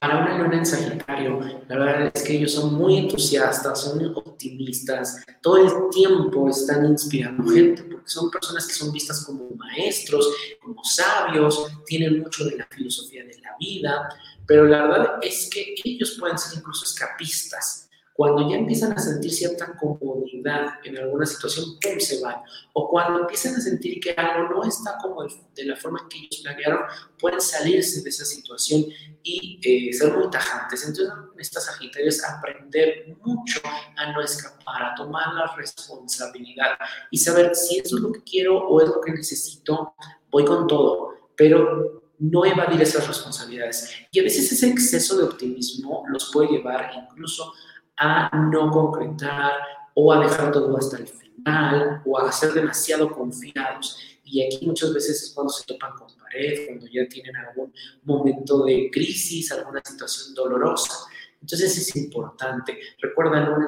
Para 0.00 0.18
una 0.18 0.38
luna 0.38 0.58
en 0.58 0.66
Sagitario, 0.66 1.40
la 1.68 1.76
verdad 1.76 2.12
es 2.14 2.22
que 2.22 2.36
ellos 2.36 2.52
son 2.52 2.74
muy 2.74 2.98
entusiastas, 2.98 3.80
son 3.80 4.12
optimistas, 4.14 5.24
todo 5.42 5.56
el 5.56 5.90
tiempo 5.90 6.48
están 6.48 6.86
inspirando 6.86 7.44
gente, 7.50 7.82
porque 7.82 8.08
son 8.08 8.30
personas 8.30 8.66
que 8.66 8.74
son 8.74 8.92
vistas 8.92 9.24
como 9.24 9.50
maestros, 9.56 10.28
como 10.62 10.84
sabios, 10.84 11.66
tienen 11.86 12.20
mucho 12.20 12.44
de 12.44 12.56
la 12.56 12.66
filosofía 12.70 13.24
de 13.24 13.38
la 13.40 13.56
vida, 13.58 14.08
pero 14.46 14.66
la 14.66 14.86
verdad 14.86 15.18
es 15.20 15.50
que 15.52 15.74
ellos 15.84 16.16
pueden 16.18 16.38
ser 16.38 16.58
incluso 16.58 16.84
escapistas. 16.84 17.87
Cuando 18.18 18.50
ya 18.50 18.56
empiezan 18.56 18.90
a 18.94 18.98
sentir 18.98 19.30
cierta 19.30 19.76
comodidad 19.76 20.70
en 20.82 20.98
alguna 20.98 21.24
situación, 21.24 21.78
¡pum! 21.80 22.00
se 22.00 22.20
van. 22.20 22.42
O 22.72 22.88
cuando 22.88 23.20
empiezan 23.20 23.54
a 23.54 23.60
sentir 23.60 24.00
que 24.00 24.10
algo 24.10 24.56
no 24.56 24.64
está 24.64 24.98
como 25.00 25.22
de 25.22 25.64
la 25.64 25.76
forma 25.76 26.00
en 26.02 26.08
que 26.08 26.18
ellos 26.18 26.40
planearon, 26.42 26.80
pueden 27.20 27.40
salirse 27.40 28.02
de 28.02 28.10
esa 28.10 28.24
situación 28.24 28.86
y 29.22 29.60
eh, 29.62 29.92
ser 29.92 30.16
muy 30.16 30.28
tajantes. 30.30 30.84
Entonces, 30.84 31.14
estas 31.36 31.66
Sagitarios 31.66 32.24
aprender 32.24 33.16
mucho 33.22 33.60
a 33.96 34.10
no 34.10 34.20
escapar, 34.20 34.82
a 34.82 34.94
tomar 34.96 35.32
la 35.34 35.54
responsabilidad 35.54 36.76
y 37.12 37.18
saber 37.18 37.54
si 37.54 37.78
eso 37.78 37.98
es 37.98 38.02
lo 38.02 38.10
que 38.10 38.24
quiero 38.24 38.58
o 38.58 38.82
es 38.82 38.88
lo 38.88 39.00
que 39.00 39.12
necesito, 39.12 39.94
voy 40.28 40.44
con 40.44 40.66
todo. 40.66 41.14
Pero 41.36 42.02
no 42.18 42.44
evadir 42.44 42.82
esas 42.82 43.06
responsabilidades. 43.06 43.94
Y 44.10 44.18
a 44.18 44.24
veces 44.24 44.50
ese 44.50 44.70
exceso 44.70 45.16
de 45.16 45.22
optimismo 45.22 46.02
los 46.08 46.32
puede 46.32 46.48
llevar 46.48 46.90
incluso 46.96 47.52
a 47.98 48.36
no 48.36 48.70
concretar 48.70 49.52
o 49.94 50.12
a 50.12 50.20
dejar 50.20 50.52
todo 50.52 50.76
hasta 50.76 50.98
el 50.98 51.06
final 51.06 52.02
o 52.04 52.18
a 52.18 52.30
ser 52.30 52.52
demasiado 52.52 53.10
confiados. 53.10 53.98
Y 54.24 54.44
aquí 54.44 54.66
muchas 54.66 54.92
veces 54.92 55.22
es 55.22 55.32
cuando 55.32 55.52
se 55.52 55.64
topan 55.64 55.92
con 55.96 56.08
pared, 56.16 56.66
cuando 56.66 56.86
ya 56.86 57.08
tienen 57.08 57.34
algún 57.36 57.72
momento 58.04 58.64
de 58.64 58.90
crisis, 58.92 59.50
alguna 59.52 59.80
situación 59.84 60.34
dolorosa. 60.34 61.08
Entonces 61.40 61.78
es 61.78 61.96
importante. 61.96 62.78
Recuerda, 63.00 63.38
en 63.38 63.52
un 63.52 63.66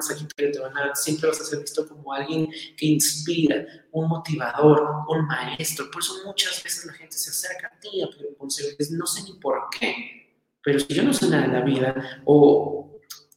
van 0.61 0.77
a, 0.77 0.95
siempre 0.95 1.29
vas 1.29 1.41
a 1.41 1.45
ser 1.45 1.59
visto 1.59 1.87
como 1.87 2.13
alguien 2.13 2.49
que 2.77 2.85
inspira, 2.85 3.65
un 3.91 4.09
motivador, 4.09 4.87
un 5.07 5.25
maestro. 5.25 5.89
Por 5.89 6.01
eso 6.01 6.15
muchas 6.25 6.61
veces 6.63 6.85
la 6.85 6.93
gente 6.93 7.17
se 7.17 7.29
acerca 7.29 7.67
a 7.67 7.79
ti 7.79 8.01
a 8.01 8.09
pedir 8.09 8.35
consejos. 8.37 8.91
No 8.91 9.05
sé 9.05 9.23
ni 9.23 9.39
por 9.39 9.69
qué, 9.77 10.21
pero 10.63 10.79
si 10.79 10.93
yo 10.93 11.03
no 11.03 11.13
sé 11.13 11.29
nada 11.29 11.47
de 11.47 11.53
la 11.53 11.61
vida 11.61 12.21
o 12.25 12.90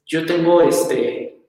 yo 0.06 0.26
tengo 0.26 0.62
este, 0.62 1.46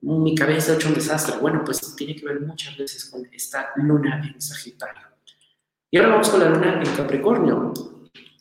mi 0.00 0.34
cabeza 0.34 0.74
hecho 0.74 0.88
un 0.88 0.94
desastre, 0.94 1.36
bueno, 1.40 1.62
pues 1.64 1.94
tiene 1.96 2.14
que 2.14 2.24
ver 2.24 2.40
muchas 2.40 2.76
veces 2.76 3.06
con 3.06 3.26
esta 3.32 3.70
luna 3.76 4.22
en 4.32 4.40
Sagitario. 4.40 5.02
Y 5.90 5.96
ahora 5.96 6.10
vamos 6.10 6.28
con 6.28 6.40
la 6.40 6.50
luna 6.50 6.82
en 6.82 6.96
Capricornio. 6.96 7.72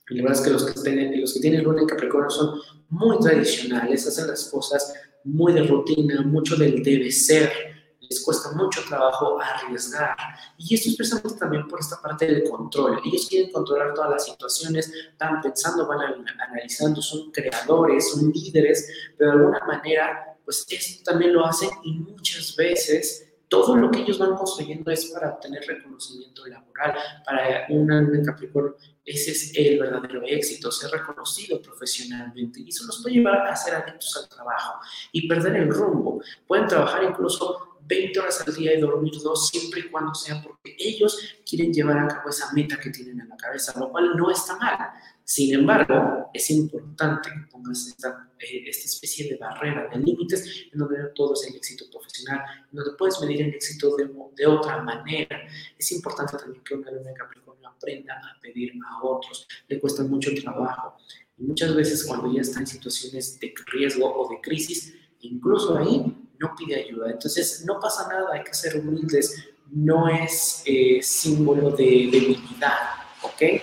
Y 0.10 0.15
la 0.15 0.23
verdad 0.23 0.39
es 0.39 0.45
que 0.45 0.53
los 0.53 0.65
que, 0.65 0.82
tienen, 0.82 1.19
los 1.19 1.34
que 1.34 1.39
tienen 1.39 1.63
luna 1.63 1.82
en 1.82 1.88
Capricornio 1.88 2.30
son 2.30 2.60
muy 2.89 3.19
tradicionales, 3.19 4.08
hacen 4.08 4.27
las 4.27 4.49
cosas 4.49 4.93
muy 5.23 5.53
de 5.53 5.63
rutina, 5.63 6.21
mucho 6.21 6.56
del 6.56 6.82
debe 6.84 7.12
ser. 7.12 7.76
Les 8.10 8.24
cuesta 8.24 8.52
mucho 8.52 8.82
trabajo 8.88 9.39
arriesgar. 9.39 10.15
Y 10.58 10.76
esto 10.76 10.89
es 10.89 10.96
precisamente 10.96 11.38
también 11.38 11.67
por 11.67 11.80
esta 11.80 12.02
parte 12.02 12.26
del 12.26 12.50
control. 12.50 13.00
Ellos 13.06 13.28
quieren 13.30 13.52
controlar 13.52 13.93
todas 13.93 14.12
las 14.12 14.26
situaciones, 14.26 14.91
están 15.12 15.41
pensando, 15.41 15.88
van 15.88 16.26
analizando, 16.39 17.02
son 17.02 17.32
creadores, 17.32 18.12
son 18.12 18.32
líderes, 18.32 18.88
pero 19.17 19.32
de 19.32 19.38
alguna 19.38 19.60
manera, 19.65 20.38
pues 20.43 20.65
esto 20.70 21.04
también 21.12 21.34
lo 21.34 21.46
hacen 21.46 21.70
y 21.84 21.93
muchas 21.93 22.56
veces 22.56 23.28
todo 23.48 23.78
lo 23.78 23.89
que 23.89 24.02
ellos 24.02 24.20
van 24.20 24.36
construyendo 24.36 24.91
es 24.91 25.06
para 25.06 25.30
obtener 25.30 25.63
reconocimiento 25.65 26.46
laboral. 26.46 26.98
Para 27.26 27.65
una 27.70 28.00
en 28.00 28.26
Capricornio, 28.26 28.76
ese 29.06 29.32
es 29.32 29.54
el 29.56 29.80
verdadero 29.80 30.22
éxito, 30.26 30.70
ser 30.70 30.91
reconocido 30.91 31.62
profesionalmente. 31.62 32.60
Y 32.60 32.70
eso 32.70 32.86
los 32.86 33.02
puede 33.02 33.15
llevar 33.15 33.48
a 33.48 33.56
ser 33.56 33.76
adictos 33.76 34.17
al 34.17 34.28
trabajo 34.28 34.80
y 35.13 35.28
perder 35.28 35.56
el 35.56 35.70
rumbo. 35.70 36.22
Pueden 36.46 36.67
trabajar 36.67 37.04
incluso 37.04 37.66
20 37.88 38.19
horas 38.19 38.43
al 38.45 38.54
día 38.54 38.78
y 38.78 38.82
dormir 38.82 39.13
dos, 39.23 39.47
siempre 39.47 39.82
y 39.82 39.89
cuando 39.89 40.13
sea 40.13 40.41
porque 40.41 40.76
ellos 40.78 41.38
quieren 41.47 41.71
llevar 41.71 41.97
a 42.00 42.08
cabo 42.08 42.30
esa 42.30 42.52
meta 42.54 42.80
que 42.80 42.89
tienen 42.89 43.19
en 43.19 43.30
la 43.30 43.38
cabeza, 43.38 43.78
lo 43.80 43.89
cual 43.89 44.15
no 44.15 44.30
está 44.30 44.58
mal. 44.58 44.78
Sin 45.23 45.54
embargo, 45.54 46.30
es 46.34 46.50
importante 46.52 47.30
que 47.30 47.52
pongas 47.52 47.88
esta, 47.88 48.30
eh, 48.39 48.63
esta 48.65 48.86
especie 48.86 49.30
de 49.30 49.38
barrera, 49.38 49.89
de 49.89 50.00
límites, 50.00 50.67
en 50.71 50.80
donde 50.80 51.00
no 51.00 51.10
todo 51.10 51.34
es 51.34 51.45
el 51.50 51.56
éxito 51.56 51.86
profesional, 51.91 52.41
en 52.71 52.78
donde 52.78 52.91
puedes 52.97 53.19
medir 53.19 53.41
el 53.41 53.54
éxito 53.54 53.95
de, 53.97 54.10
de 54.36 54.47
otra 54.47 54.82
manera. 54.82 55.41
Es 55.78 55.91
importante 55.91 56.38
también 56.38 56.63
que 56.63 56.76
una 56.76 56.91
luna 56.91 57.10
de 57.10 57.13
Capricornio 57.13 57.67
aprenda 57.67 58.13
a 58.13 58.39
pedir 58.39 58.73
a 58.88 59.04
otros. 59.04 59.47
Le 59.67 59.80
cuesta 59.80 60.04
mucho 60.04 60.32
trabajo. 60.41 60.95
Y 61.38 61.43
muchas 61.43 61.76
veces 61.76 62.06
cuando 62.06 62.34
ya 62.34 62.41
está 62.41 62.60
en 62.60 62.67
situaciones 62.67 63.39
de 63.39 63.54
riesgo 63.67 64.10
o 64.10 64.30
de 64.30 64.39
crisis, 64.41 64.95
incluso 65.19 65.78
ahí 65.78 66.15
no 66.39 66.54
pide 66.58 66.84
ayuda. 66.86 67.12
Entonces, 67.12 67.63
no 67.65 67.80
pasa 67.80 68.08
nada, 68.08 68.34
hay 68.34 68.43
que 68.43 68.54
ser 68.54 68.78
humildes. 68.78 69.36
No 69.71 70.08
es 70.08 70.63
eh, 70.65 71.00
símbolo 71.02 71.71
de 71.71 72.10
debilidad, 72.12 72.78
¿ok? 73.21 73.62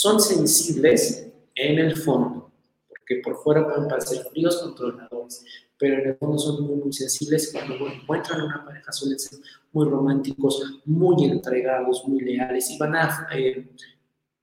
son 0.00 0.18
sensibles 0.18 1.30
en 1.54 1.78
el 1.78 1.94
fondo, 1.94 2.50
porque 2.88 3.16
por 3.22 3.36
fuera 3.42 3.66
pueden 3.66 3.86
parecer 3.86 4.24
fríos 4.30 4.56
controladores, 4.62 5.44
pero 5.76 6.02
en 6.02 6.08
el 6.08 6.16
fondo 6.16 6.38
son 6.38 6.62
muy, 6.62 6.76
muy 6.76 6.92
sensibles. 6.92 7.50
Cuando 7.52 7.86
encuentran 7.86 8.40
una 8.40 8.64
pareja 8.64 8.92
suelen 8.92 9.18
ser 9.18 9.38
muy 9.72 9.86
románticos, 9.88 10.80
muy 10.86 11.24
entregados, 11.24 12.02
muy 12.06 12.20
leales 12.20 12.70
y 12.70 12.78
van 12.78 12.96
a, 12.96 13.28
eh, 13.34 13.68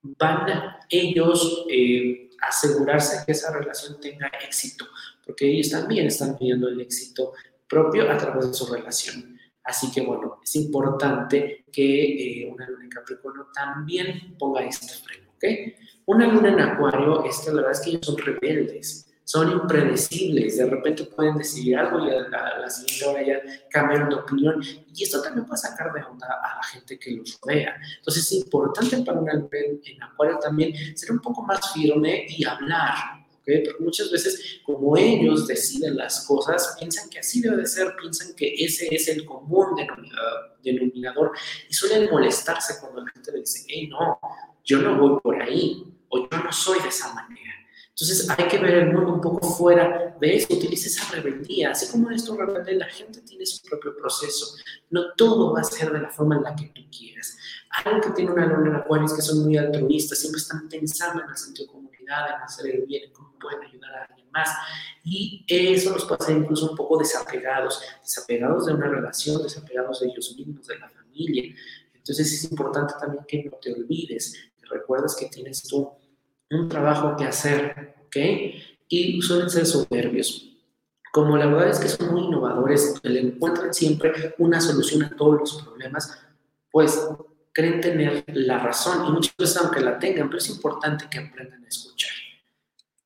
van 0.03 0.45
ellos 0.89 1.65
eh, 1.71 2.30
asegurarse 2.41 3.25
que 3.25 3.32
esa 3.32 3.51
relación 3.51 3.99
tenga 3.99 4.32
éxito, 4.45 4.86
porque 5.25 5.49
ellos 5.49 5.71
también 5.71 6.06
están 6.06 6.38
pidiendo 6.38 6.67
el 6.67 6.82
éxito 6.82 7.34
propio 7.67 8.12
a 8.12 8.17
través 8.17 8.47
de 8.47 8.53
su 8.53 8.71
relación. 8.73 9.38
Así 9.63 9.91
que 9.91 10.01
bueno, 10.01 10.39
es 10.43 10.56
importante 10.56 11.65
que 11.71 12.41
eh, 12.43 12.49
una 12.51 12.67
luna 12.69 12.86
en 12.86 12.89
Capricornio 12.89 13.47
también 13.53 14.36
ponga 14.38 14.63
este 14.63 14.93
freno. 14.93 15.27
Una 16.06 16.27
luna 16.27 16.49
en 16.49 16.60
acuario, 16.60 17.23
esta, 17.25 17.51
la 17.51 17.58
verdad 17.58 17.71
es 17.73 17.82
que 17.82 17.89
ellos 17.91 18.06
son 18.06 18.17
rebeldes, 18.17 19.13
son 19.23 19.51
impredecibles, 19.51 20.58
de 20.58 20.65
repente 20.65 21.03
pueden 21.03 21.38
decidir 21.38 21.77
algo 21.77 22.08
y 22.08 22.10
a 22.10 22.30
la, 22.30 22.69
siguiente 22.69 23.06
hora 23.06 23.21
ya 23.23 23.67
cambian 23.69 24.10
de 24.10 24.15
opinión 24.15 24.62
y 24.95 25.03
esto 25.03 25.21
también 25.21 25.45
puede 25.45 25.58
sacar 25.58 25.91
de 25.91 26.01
onda 26.01 26.27
a 26.27 26.56
la 26.56 26.63
gente 26.63 26.97
que 26.97 27.12
los 27.12 27.38
rodea. 27.41 27.75
Entonces 27.97 28.23
es 28.23 28.32
importante 28.32 28.97
para 29.03 29.19
una 29.19 29.34
luna 29.34 29.49
en 29.51 30.03
acuario 30.03 30.39
también 30.39 30.97
ser 30.97 31.12
un 31.12 31.19
poco 31.19 31.43
más 31.43 31.73
firme 31.73 32.25
y 32.30 32.45
hablar, 32.45 32.95
porque 33.47 33.83
muchas 33.83 34.12
veces, 34.12 34.60
como 34.65 34.97
ellos 34.97 35.47
deciden 35.47 35.95
las 35.95 36.25
cosas, 36.25 36.75
piensan 36.77 37.10
que 37.10 37.19
así 37.19 37.41
debe 37.41 37.57
de 37.57 37.65
ser, 37.65 37.95
piensan 37.99 38.36
que 38.36 38.53
ese 38.53 38.93
es 38.93 39.07
el 39.07 39.25
común 39.25 39.67
denominador, 40.62 41.31
y 41.69 41.73
suelen 41.73 42.10
molestarse 42.10 42.79
cuando 42.81 43.05
la 43.05 43.12
gente 43.12 43.31
dice, 43.31 43.65
hey, 43.69 43.88
no, 43.88 44.19
yo 44.65 44.79
no 44.79 44.99
voy 44.99 45.21
por 45.21 45.41
ahí 45.41 45.81
o 46.10 46.29
yo 46.29 46.38
no 46.43 46.51
soy 46.51 46.81
de 46.81 46.89
esa 46.89 47.13
manera. 47.13 47.53
Entonces 47.89 48.29
hay 48.29 48.47
que 48.47 48.60
ver 48.60 48.75
el 48.75 48.93
mundo 48.93 49.13
un 49.13 49.21
poco 49.21 49.49
fuera 49.49 50.15
de 50.19 50.36
eso, 50.36 50.53
utiliza 50.53 50.88
esa 50.88 51.15
rebeldía. 51.15 51.71
Así 51.71 51.89
como 51.91 52.12
esto 52.12 52.36
rebelde, 52.36 52.75
la 52.75 52.86
gente 52.86 53.21
tiene 53.21 53.43
su 53.45 53.63
propio 53.63 53.95
proceso. 53.97 54.55
No 54.91 55.13
todo 55.15 55.53
va 55.53 55.62
a 55.62 55.63
ser 55.63 55.91
de 55.91 56.01
la 56.01 56.12
forma 56.12 56.36
en 56.36 56.43
la 56.43 56.55
que 56.55 56.67
tú 56.67 56.81
quieras. 56.95 57.36
Algo 57.86 58.01
que 58.01 58.12
tiene 58.12 58.31
una 58.31 58.45
luna 58.45 58.69
en 58.69 58.75
Acuario 58.75 59.07
es 59.07 59.13
que 59.13 59.21
son 59.21 59.43
muy 59.45 59.57
altruistas, 59.57 60.19
siempre 60.19 60.39
están 60.39 60.69
pensando 60.69 61.23
en 61.23 61.29
el 61.29 61.38
sentido 61.38 61.73
de 61.73 61.87
comunidad, 62.07 62.35
en 62.35 62.41
hacer 62.43 62.75
el 62.75 62.85
bien, 62.85 63.03
en 63.05 63.13
cómo 63.13 63.33
pueden 63.39 63.61
ayudar 63.61 63.93
a 63.93 64.05
alguien 64.05 64.27
más. 64.31 64.49
Y 65.03 65.45
eso 65.47 65.91
los 65.91 66.05
puede 66.05 66.23
hacer 66.23 66.37
incluso 66.37 66.71
un 66.71 66.77
poco 66.77 66.97
desapegados, 66.97 67.81
desapegados 68.01 68.65
de 68.65 68.73
una 68.73 68.87
relación, 68.87 69.41
desapegados 69.43 69.99
de 69.99 70.07
ellos 70.07 70.35
mismos, 70.37 70.67
de 70.67 70.79
la 70.79 70.89
familia. 70.89 71.55
Entonces 71.93 72.31
es 72.31 72.51
importante 72.51 72.93
también 72.99 73.25
que 73.27 73.43
no 73.43 73.57
te 73.57 73.73
olvides 73.73 74.51
recuerdas 74.69 75.15
que 75.15 75.27
tienes 75.27 75.63
tú 75.63 75.91
un 76.49 76.69
trabajo 76.69 77.15
que 77.15 77.25
hacer, 77.25 77.95
¿ok? 78.05 78.15
Y 78.87 79.21
suelen 79.21 79.49
ser 79.49 79.65
soberbios. 79.65 80.43
Como 81.11 81.35
la 81.37 81.47
verdad 81.47 81.69
es 81.69 81.79
que 81.79 81.89
son 81.89 82.13
muy 82.13 82.23
innovadores, 82.23 82.99
le 83.03 83.19
encuentran 83.19 83.73
siempre 83.73 84.35
una 84.37 84.61
solución 84.61 85.03
a 85.03 85.15
todos 85.15 85.39
los 85.39 85.63
problemas, 85.63 86.17
pues 86.71 86.99
creen 87.57 87.81
tener 87.81 88.23
la 88.27 88.59
razón 88.59 89.07
y 89.07 89.11
muchas 89.13 89.35
veces 89.35 89.57
aunque 89.57 89.79
la 89.79 89.97
tengan, 89.97 90.27
pero 90.27 90.37
es 90.37 90.47
importante 90.47 91.05
que 91.09 91.17
aprendan 91.17 91.65
a 91.65 91.67
escuchar. 91.67 92.11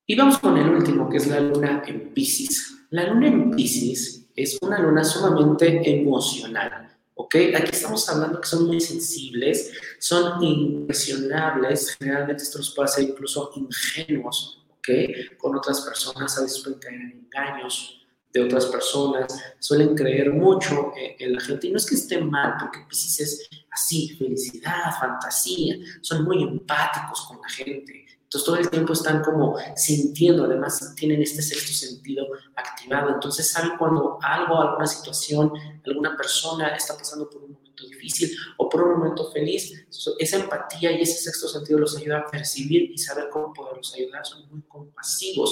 Y 0.05 0.13
vamos 0.13 0.39
con 0.39 0.57
el 0.57 0.67
último, 0.67 1.07
que 1.07 1.17
es 1.17 1.27
la 1.27 1.39
luna 1.39 1.81
en 1.87 2.13
Pisces. 2.13 2.79
La 2.89 3.07
luna 3.07 3.27
en 3.27 3.51
Pisces 3.51 4.27
es 4.35 4.57
una 4.61 4.77
luna 4.79 5.05
sumamente 5.05 5.89
emocional. 5.89 6.93
¿ok? 7.13 7.33
Aquí 7.55 7.69
estamos 7.71 8.09
hablando 8.09 8.41
que 8.41 8.47
son 8.49 8.67
muy 8.67 8.81
sensibles, 8.81 9.71
son 9.99 10.43
impresionables, 10.43 11.95
generalmente 11.97 12.43
esto 12.43 12.57
los 12.57 12.75
puede 12.75 12.89
hacer 12.89 13.05
incluso 13.05 13.53
ingenuos, 13.55 14.65
¿ok? 14.69 14.89
Con 15.37 15.55
otras 15.55 15.79
personas, 15.79 16.37
a 16.37 16.41
veces 16.41 16.59
pueden 16.61 16.79
caer 16.79 16.95
en 16.95 17.11
engaños 17.11 18.00
de 18.33 18.43
otras 18.43 18.65
personas, 18.67 19.27
suelen 19.59 19.95
creer 19.95 20.31
mucho 20.31 20.91
en, 20.95 21.33
la 21.33 21.41
gente, 21.41 21.67
y 21.67 21.71
no 21.71 21.77
es 21.77 21.85
que 21.85 21.95
esté 21.95 22.19
mal, 22.19 22.55
porque 22.59 22.79
Pisces 22.87 23.19
es 23.19 23.49
así, 23.71 24.15
felicidad, 24.17 24.91
fantasía, 24.99 25.75
son 26.01 26.23
muy 26.23 26.43
empáticos 26.43 27.21
con 27.27 27.41
la 27.41 27.49
gente, 27.49 28.05
entonces 28.31 28.45
todo 28.45 28.55
el 28.55 28.69
tiempo 28.69 28.93
están 28.93 29.21
como 29.21 29.57
sintiendo, 29.75 30.45
además 30.45 30.95
tienen 30.95 31.21
este 31.21 31.41
sexto 31.41 31.73
sentido 31.73 32.25
activado. 32.55 33.09
Entonces 33.09 33.45
saben 33.45 33.71
cuando 33.77 34.19
algo, 34.21 34.61
alguna 34.61 34.87
situación, 34.87 35.51
alguna 35.85 36.15
persona 36.15 36.69
está 36.69 36.97
pasando 36.97 37.29
por 37.29 37.43
un 37.43 37.51
momento 37.51 37.85
difícil 37.85 38.31
o 38.55 38.69
por 38.69 38.83
un 38.83 38.99
momento 38.99 39.29
feliz. 39.33 39.85
Esa 40.17 40.37
empatía 40.37 40.93
y 40.93 41.01
ese 41.01 41.21
sexto 41.21 41.49
sentido 41.49 41.79
los 41.79 41.97
ayuda 41.97 42.19
a 42.19 42.31
percibir 42.31 42.91
y 42.91 42.97
saber 42.97 43.27
cómo 43.29 43.51
poderlos 43.51 43.93
ayudar. 43.95 44.25
Son 44.25 44.47
muy 44.49 44.61
compasivos. 44.61 45.51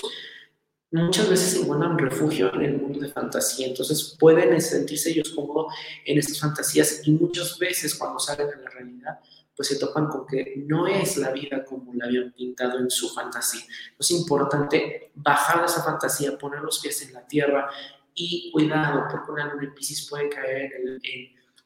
Muchas 0.91 1.29
veces 1.29 1.61
encuentran 1.61 1.99
refugio 1.99 2.53
en 2.55 2.61
el 2.61 2.77
mundo 2.77 2.99
de 2.99 3.09
fantasía, 3.09 3.67
entonces 3.67 4.15
pueden 4.19 4.59
sentirse 4.59 5.11
ellos 5.11 5.29
cómodos 5.29 5.73
en 6.03 6.17
estas 6.17 6.39
fantasías 6.39 7.01
y 7.05 7.11
muchas 7.11 7.59
veces 7.59 7.93
cuando 7.93 8.19
salen 8.19 8.47
a 8.47 8.61
la 8.61 8.69
realidad 8.69 9.19
pues 9.59 9.67
se 9.67 9.77
topan 9.77 10.07
con 10.07 10.25
que 10.25 10.53
no 10.65 10.87
es 10.87 11.17
la 11.17 11.31
vida 11.31 11.65
como 11.65 11.93
la 11.93 12.05
habían 12.05 12.31
pintado 12.31 12.79
en 12.79 12.89
su 12.89 13.09
fantasía. 13.09 13.59
Es 13.99 14.09
importante 14.11 15.11
bajar 15.15 15.59
de 15.59 15.65
esa 15.65 15.83
fantasía, 15.83 16.37
poner 16.37 16.61
los 16.61 16.79
pies 16.79 17.01
en 17.01 17.13
la 17.13 17.27
tierra 17.27 17.69
y 18.15 18.51
cuidado, 18.53 19.03
porque 19.11 19.31
una 19.33 19.53
luna 19.53 19.65
en 19.65 19.73
Pisces 19.73 20.07
puede 20.09 20.29
caer 20.29 20.71
en, 20.73 20.99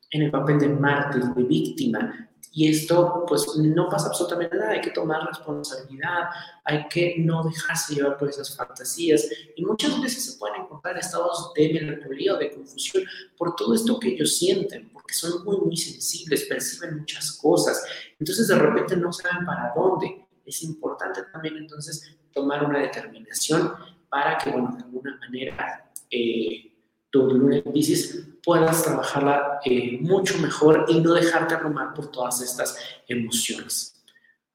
en 0.10 0.22
el 0.24 0.32
papel 0.32 0.58
de 0.58 0.70
mártir, 0.70 1.22
de 1.22 1.44
víctima, 1.44 2.32
y 2.56 2.70
esto, 2.70 3.26
pues, 3.28 3.48
no 3.58 3.90
pasa 3.90 4.10
absolutamente 4.10 4.56
nada. 4.56 4.74
Hay 4.74 4.82
que 4.82 4.92
tomar 4.92 5.26
responsabilidad, 5.26 6.30
hay 6.64 6.88
que 6.88 7.16
no 7.18 7.44
dejarse 7.44 7.96
llevar 7.96 8.16
por 8.16 8.30
esas 8.30 8.56
fantasías. 8.56 9.28
Y 9.56 9.66
muchas 9.66 10.00
veces 10.00 10.24
se 10.24 10.38
pueden 10.38 10.62
encontrar 10.62 10.96
estados 10.96 11.52
de 11.56 11.74
melancolía 11.74 12.36
o 12.36 12.38
de 12.38 12.52
confusión 12.52 13.06
por 13.36 13.56
todo 13.56 13.74
esto 13.74 14.00
que 14.00 14.10
ellos 14.10 14.38
sienten, 14.38 14.88
porque 14.90 15.16
son 15.16 15.44
muy, 15.44 15.58
muy 15.58 15.76
sensibles, 15.76 16.44
perciben 16.44 17.00
muchas 17.00 17.32
cosas. 17.42 17.84
Entonces, 18.20 18.48
de 18.48 18.56
repente 18.56 18.98
no 18.98 19.12
saben 19.12 19.48
para 19.48 19.74
dónde. 19.76 20.28
Es 20.46 20.62
importante 20.62 21.24
también, 21.32 21.58
entonces, 21.58 22.16
tomar 22.32 22.64
una 22.64 22.78
determinación 22.78 23.74
para 24.10 24.38
que, 24.38 24.52
bueno, 24.52 24.76
de 24.78 24.84
alguna 24.84 25.18
manera, 25.18 25.92
eh, 26.12 26.72
tu 27.14 27.28
luna 27.28 27.58
en 27.58 27.72
Pisces 27.72 28.26
puedas 28.44 28.82
trabajarla 28.84 29.60
eh, 29.64 30.00
mucho 30.02 30.40
mejor 30.40 30.86
y 30.90 31.00
no 31.00 31.14
dejarte 31.14 31.54
abrumar 31.54 31.94
por 31.94 32.12
todas 32.12 32.42
estas 32.42 32.76
emociones. 33.08 34.04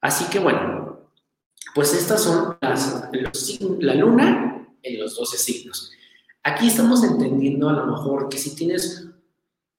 Así 0.01 0.25
que 0.25 0.39
bueno, 0.39 1.09
pues 1.73 1.93
estas 1.93 2.21
son 2.21 2.57
las, 2.59 3.09
la 3.79 3.95
luna 3.95 4.67
en 4.83 4.99
los 4.99 5.15
12 5.15 5.37
signos. 5.37 5.91
Aquí 6.43 6.67
estamos 6.67 7.01
entendiendo 7.05 7.69
a 7.69 7.73
lo 7.73 7.85
mejor 7.85 8.27
que 8.27 8.37
si 8.37 8.53
tienes, 8.55 9.07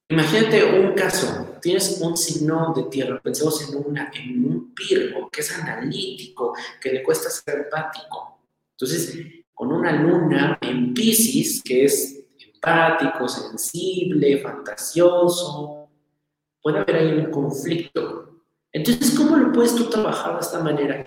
imagínate 0.09 0.63
un 0.79 0.95
caso, 0.95 1.59
tienes 1.61 2.01
un 2.01 2.17
signo 2.17 2.73
de 2.75 2.83
tierra, 2.85 3.21
pensemos 3.21 3.61
en, 3.69 3.77
una, 3.77 4.11
en 4.15 4.43
un 4.43 4.73
Virgo 4.73 5.29
que 5.29 5.41
es 5.41 5.55
analítico, 5.55 6.55
que 6.81 6.91
le 6.91 7.03
cuesta 7.03 7.29
ser 7.29 7.59
empático. 7.59 8.39
Entonces, 8.71 9.15
con 9.53 9.71
una 9.71 9.91
luna 9.91 10.57
en 10.61 10.95
Pisces, 10.95 11.61
que 11.63 11.85
es 11.85 12.20
empático, 12.61 13.27
sensible, 13.27 14.37
fantasioso. 14.37 15.89
Puede 16.61 16.79
haber 16.79 16.95
ahí 16.95 17.17
un 17.17 17.31
conflicto. 17.31 18.43
Entonces, 18.71 19.17
¿cómo 19.17 19.35
lo 19.35 19.51
puedes 19.51 19.75
tú 19.75 19.89
trabajar 19.89 20.35
de 20.35 20.41
esta 20.41 20.59
manera? 20.59 21.03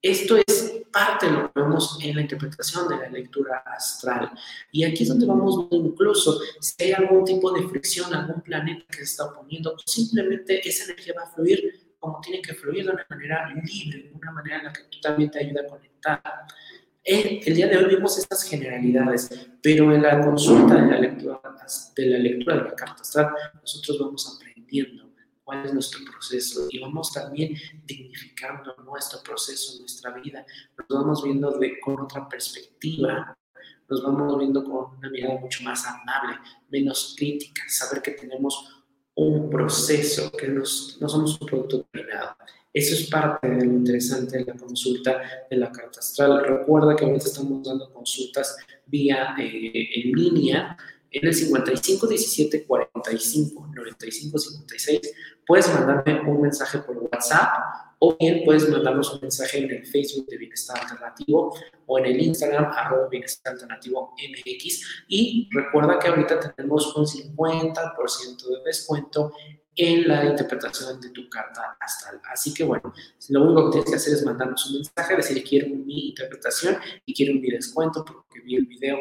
Esto 0.00 0.36
es 0.36 0.82
parte 0.90 1.26
de 1.26 1.32
lo 1.32 1.52
que 1.52 1.60
vemos 1.60 1.98
en 2.02 2.16
la 2.16 2.22
interpretación 2.22 2.88
de 2.88 2.96
la 2.96 3.08
lectura 3.10 3.62
astral. 3.66 4.30
Y 4.72 4.84
aquí 4.84 5.02
es 5.02 5.08
donde 5.10 5.26
vamos 5.26 5.68
incluso 5.70 6.40
si 6.60 6.84
hay 6.84 6.92
algún 6.92 7.24
tipo 7.24 7.52
de 7.52 7.68
fricción, 7.68 8.14
algún 8.14 8.40
planeta 8.40 8.84
que 8.88 8.98
se 8.98 9.04
está 9.04 9.24
oponiendo, 9.26 9.76
simplemente 9.84 10.66
esa 10.66 10.84
energía 10.84 11.14
va 11.18 11.24
a 11.24 11.34
fluir 11.34 11.86
como 11.98 12.20
tiene 12.20 12.40
que 12.40 12.54
fluir 12.54 12.84
de 12.84 12.92
una 12.92 13.06
manera 13.10 13.48
libre, 13.48 14.10
de 14.10 14.12
una 14.14 14.30
manera 14.30 14.58
en 14.58 14.64
la 14.64 14.72
que 14.72 14.82
tú 14.84 15.00
también 15.00 15.30
te 15.30 15.40
ayuda 15.40 15.62
a 15.62 15.66
conectar. 15.66 16.22
El, 17.06 17.40
el 17.46 17.54
día 17.54 17.68
de 17.68 17.76
hoy 17.76 17.94
vimos 17.94 18.18
estas 18.18 18.42
generalidades, 18.42 19.30
pero 19.62 19.94
en 19.94 20.02
la 20.02 20.20
consulta 20.20 20.74
de 20.74 20.90
la 20.90 20.98
lectura 20.98 21.40
de 21.94 22.06
la, 22.06 22.18
lectura 22.18 22.56
de 22.56 22.62
la 22.64 22.74
carta 22.74 23.00
astral, 23.00 23.28
nosotros 23.54 23.98
vamos 24.00 24.36
aprendiendo 24.36 25.12
cuál 25.44 25.64
es 25.64 25.72
nuestro 25.72 26.00
proceso 26.04 26.66
y 26.68 26.80
vamos 26.80 27.12
también 27.12 27.54
dignificando 27.84 28.74
nuestro 28.84 29.22
proceso, 29.22 29.78
nuestra 29.78 30.10
vida. 30.18 30.44
Nos 30.76 30.88
vamos 30.88 31.22
viendo 31.22 31.52
de, 31.52 31.78
con 31.78 32.00
otra 32.00 32.28
perspectiva, 32.28 33.38
nos 33.88 34.02
vamos 34.02 34.36
viendo 34.40 34.64
con 34.64 34.98
una 34.98 35.08
mirada 35.08 35.38
mucho 35.38 35.62
más 35.62 35.86
amable, 35.86 36.40
menos 36.70 37.14
crítica, 37.16 37.62
saber 37.68 38.02
que 38.02 38.10
tenemos 38.10 38.84
un 39.14 39.48
proceso, 39.48 40.32
que 40.32 40.48
nos, 40.48 40.98
no 41.00 41.08
somos 41.08 41.40
un 41.40 41.46
producto 41.46 41.86
terminado. 41.92 42.36
Eso 42.76 42.94
es 42.94 43.08
parte 43.08 43.48
de 43.48 43.64
lo 43.64 43.72
interesante 43.72 44.36
de 44.36 44.44
la 44.44 44.52
consulta 44.52 45.22
de 45.50 45.56
la 45.56 45.72
carta 45.72 46.00
astral. 46.00 46.44
Recuerda 46.44 46.94
que 46.94 47.06
ahorita 47.06 47.24
estamos 47.24 47.66
dando 47.66 47.90
consultas 47.90 48.54
vía 48.84 49.34
eh, 49.38 49.88
en 49.94 50.12
línea 50.12 50.76
en 51.10 51.26
el 51.26 51.34
55 51.34 52.06
17 52.06 52.66
45 52.66 53.68
95 53.74 54.38
56. 54.38 55.00
Puedes 55.46 55.72
mandarme 55.72 56.20
un 56.30 56.42
mensaje 56.42 56.80
por 56.80 56.98
WhatsApp 56.98 57.48
o 57.98 58.14
bien 58.20 58.42
puedes 58.44 58.68
mandarnos 58.68 59.10
un 59.14 59.20
mensaje 59.22 59.56
en 59.56 59.70
el 59.70 59.86
Facebook 59.86 60.26
de 60.26 60.36
Bienestar 60.36 60.78
Alternativo 60.78 61.56
o 61.86 61.98
en 61.98 62.04
el 62.04 62.20
Instagram 62.20 62.66
arroba 62.76 63.08
Bienestar 63.08 63.54
Alternativo 63.54 64.14
MX. 64.18 65.04
Y 65.08 65.48
recuerda 65.50 65.98
que 65.98 66.08
ahorita 66.08 66.52
tenemos 66.54 66.94
un 66.94 67.06
50% 67.06 68.48
de 68.48 68.64
descuento 68.66 69.32
en 69.76 70.08
la 70.08 70.24
interpretación 70.24 71.00
de 71.00 71.10
tu 71.10 71.28
carta 71.28 71.76
astral. 71.78 72.20
Así 72.32 72.54
que 72.54 72.64
bueno, 72.64 72.92
lo 73.28 73.44
único 73.44 73.66
que 73.66 73.72
tienes 73.72 73.90
que 73.90 73.96
hacer 73.96 74.14
es 74.14 74.24
mandarnos 74.24 74.66
un 74.66 74.76
mensaje, 74.76 75.16
decir 75.16 75.44
quiero 75.44 75.68
mi 75.68 76.08
interpretación 76.08 76.78
y 77.04 77.14
quiero 77.14 77.34
mi 77.34 77.50
descuento 77.50 78.04
porque 78.04 78.40
vi 78.40 78.56
el 78.56 78.66
video 78.66 78.98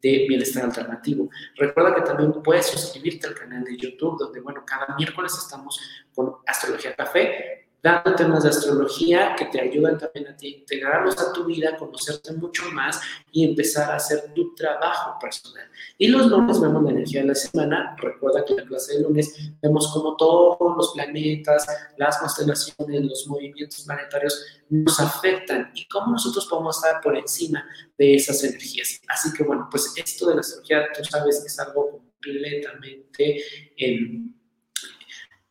de 0.00 0.26
bienestar 0.28 0.64
alternativo. 0.64 1.28
Recuerda 1.56 1.94
que 1.94 2.02
también 2.02 2.32
puedes 2.42 2.66
suscribirte 2.66 3.26
al 3.26 3.34
canal 3.34 3.64
de 3.64 3.76
YouTube, 3.76 4.18
donde, 4.18 4.40
bueno, 4.40 4.62
cada 4.64 4.94
miércoles 4.96 5.32
estamos 5.36 5.80
con 6.14 6.36
Astrología 6.46 6.94
Café, 6.94 7.67
dando 7.82 8.14
temas 8.14 8.42
de 8.42 8.50
astrología 8.50 9.34
que 9.36 9.46
te 9.46 9.60
ayudan 9.60 9.98
también 9.98 10.28
a 10.28 10.36
ti 10.36 10.56
integrarlos 10.60 11.18
a 11.18 11.32
tu 11.32 11.44
vida, 11.44 11.76
conocerte 11.76 12.32
mucho 12.32 12.64
más 12.72 13.00
y 13.30 13.44
empezar 13.44 13.90
a 13.90 13.96
hacer 13.96 14.32
tu 14.34 14.54
trabajo 14.54 15.18
personal. 15.20 15.66
Y 15.96 16.08
los 16.08 16.26
lunes 16.26 16.60
vemos 16.60 16.82
la 16.82 16.90
energía 16.90 17.20
de 17.20 17.28
la 17.28 17.34
semana. 17.34 17.96
Recuerda 17.98 18.44
que 18.44 18.54
la 18.54 18.64
clase 18.64 18.96
de 18.96 19.02
lunes 19.02 19.52
vemos 19.62 19.92
cómo 19.92 20.16
todos 20.16 20.58
los 20.76 20.92
planetas, 20.92 21.66
las 21.96 22.18
constelaciones, 22.18 23.04
los 23.04 23.26
movimientos 23.28 23.84
planetarios 23.84 24.44
nos 24.68 24.98
afectan 24.98 25.70
y 25.74 25.86
cómo 25.88 26.12
nosotros 26.12 26.46
podemos 26.46 26.76
estar 26.76 27.00
por 27.00 27.16
encima 27.16 27.64
de 27.96 28.16
esas 28.16 28.42
energías. 28.42 29.00
Así 29.08 29.32
que 29.32 29.44
bueno, 29.44 29.68
pues 29.70 29.92
esto 29.96 30.28
de 30.28 30.34
la 30.34 30.40
astrología, 30.40 30.88
tú 30.96 31.04
sabes, 31.04 31.44
es 31.44 31.58
algo 31.60 31.90
completamente... 31.90 33.42
en 33.76 34.37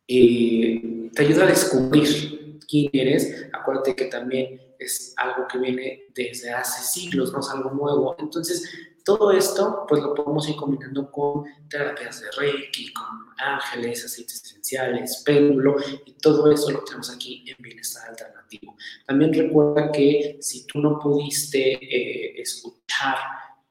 eh, 0.07 1.09
te 1.13 1.21
ayuda 1.23 1.43
a 1.43 1.47
descubrir 1.47 2.59
quién 2.67 2.89
eres. 2.93 3.47
Acuérdate 3.53 3.95
que 3.95 4.05
también 4.05 4.61
es 4.79 5.13
algo 5.17 5.47
que 5.47 5.57
viene 5.57 6.03
desde 6.13 6.51
hace 6.51 6.83
siglos, 6.83 7.33
no 7.33 7.39
es 7.39 7.49
algo 7.49 7.71
nuevo. 7.71 8.15
Entonces, 8.19 8.69
todo 9.03 9.31
esto, 9.31 9.85
pues 9.87 10.01
lo 10.01 10.13
podemos 10.13 10.47
ir 10.49 10.55
combinando 10.57 11.09
con 11.09 11.45
terapias 11.69 12.21
de 12.21 12.27
Reiki, 12.37 12.91
con 12.91 13.05
ángeles, 13.37 14.03
aceites 14.03 14.43
esenciales, 14.43 15.23
péndulo, 15.25 15.77
y 16.05 16.11
todo 16.13 16.51
eso 16.51 16.71
lo 16.71 16.83
tenemos 16.83 17.09
aquí 17.09 17.43
en 17.47 17.55
Bienestar 17.63 18.09
Alternativo. 18.09 18.75
También 19.05 19.33
recuerda 19.33 19.91
que 19.91 20.37
si 20.41 20.67
tú 20.67 20.79
no 20.79 20.99
pudiste 20.99 21.73
eh, 21.73 22.41
escuchar 22.41 23.15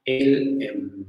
el... 0.05 1.07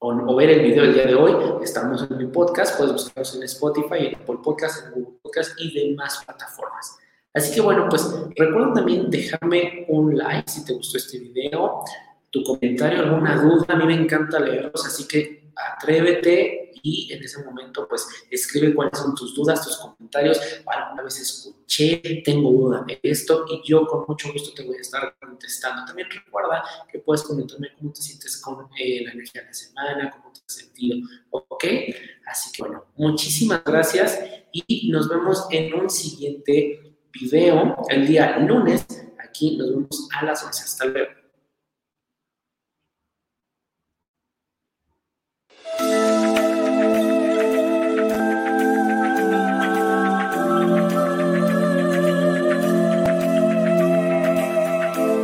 O, 0.00 0.36
ver 0.36 0.50
el 0.50 0.62
video 0.62 0.84
del 0.84 0.94
día 0.94 1.06
de 1.06 1.14
hoy, 1.16 1.34
estamos 1.60 2.06
en 2.08 2.18
mi 2.18 2.26
podcast, 2.26 2.76
puedes 2.76 2.92
buscarnos 2.92 3.34
en 3.34 3.42
Spotify, 3.42 4.06
en 4.06 4.14
Apple 4.14 4.36
Podcast, 4.44 4.86
en 4.86 4.92
Google 4.92 5.18
Podcast 5.20 5.58
y 5.58 5.74
demás 5.74 6.22
plataformas. 6.24 6.96
Así 7.34 7.52
que 7.52 7.60
bueno, 7.60 7.88
pues 7.90 8.08
recuerda 8.36 8.74
también 8.74 9.10
dejarme 9.10 9.86
un 9.88 10.16
like 10.16 10.48
si 10.48 10.64
te 10.64 10.74
gustó 10.74 10.98
este 10.98 11.18
video, 11.18 11.82
tu 12.30 12.44
comentario, 12.44 13.00
alguna 13.00 13.42
duda, 13.42 13.64
a 13.66 13.76
mí 13.76 13.86
me 13.86 13.94
encanta 13.94 14.38
leerlos, 14.38 14.86
así 14.86 15.08
que 15.08 15.47
atrévete 15.58 16.72
y 16.82 17.12
en 17.12 17.22
ese 17.22 17.42
momento 17.44 17.86
pues 17.88 18.06
escribe 18.30 18.74
cuáles 18.74 18.98
son 18.98 19.14
tus 19.14 19.34
dudas, 19.34 19.64
tus 19.64 19.76
comentarios, 19.76 20.40
alguna 20.66 21.02
vez 21.02 21.20
escuché, 21.20 22.22
tengo 22.24 22.50
duda 22.50 22.84
de 22.86 23.00
esto 23.02 23.44
y 23.48 23.60
yo 23.68 23.86
con 23.86 24.04
mucho 24.06 24.32
gusto 24.32 24.54
te 24.54 24.64
voy 24.64 24.76
a 24.76 24.80
estar 24.80 25.16
contestando. 25.20 25.84
También 25.84 26.08
recuerda 26.10 26.62
que 26.90 26.98
puedes 27.00 27.22
comentarme 27.22 27.68
cómo 27.78 27.92
te 27.92 28.02
sientes 28.02 28.40
con 28.40 28.68
eh, 28.78 29.04
la 29.04 29.12
energía 29.12 29.42
de 29.42 29.48
la 29.48 29.54
semana, 29.54 30.10
cómo 30.10 30.32
te 30.32 30.40
has 30.46 30.54
sentido, 30.54 30.98
¿ok? 31.30 31.64
Así 32.26 32.52
que 32.52 32.62
bueno, 32.62 32.84
muchísimas 32.96 33.62
gracias 33.64 34.18
y 34.52 34.90
nos 34.90 35.08
vemos 35.08 35.46
en 35.50 35.74
un 35.74 35.90
siguiente 35.90 36.96
video 37.12 37.76
el 37.88 38.06
día 38.06 38.38
lunes. 38.38 38.86
Aquí 39.18 39.56
nos 39.56 39.70
vemos 39.70 40.08
a 40.16 40.24
las 40.24 40.42
11. 40.44 40.62
Hasta 40.62 40.84
luego. 40.86 41.17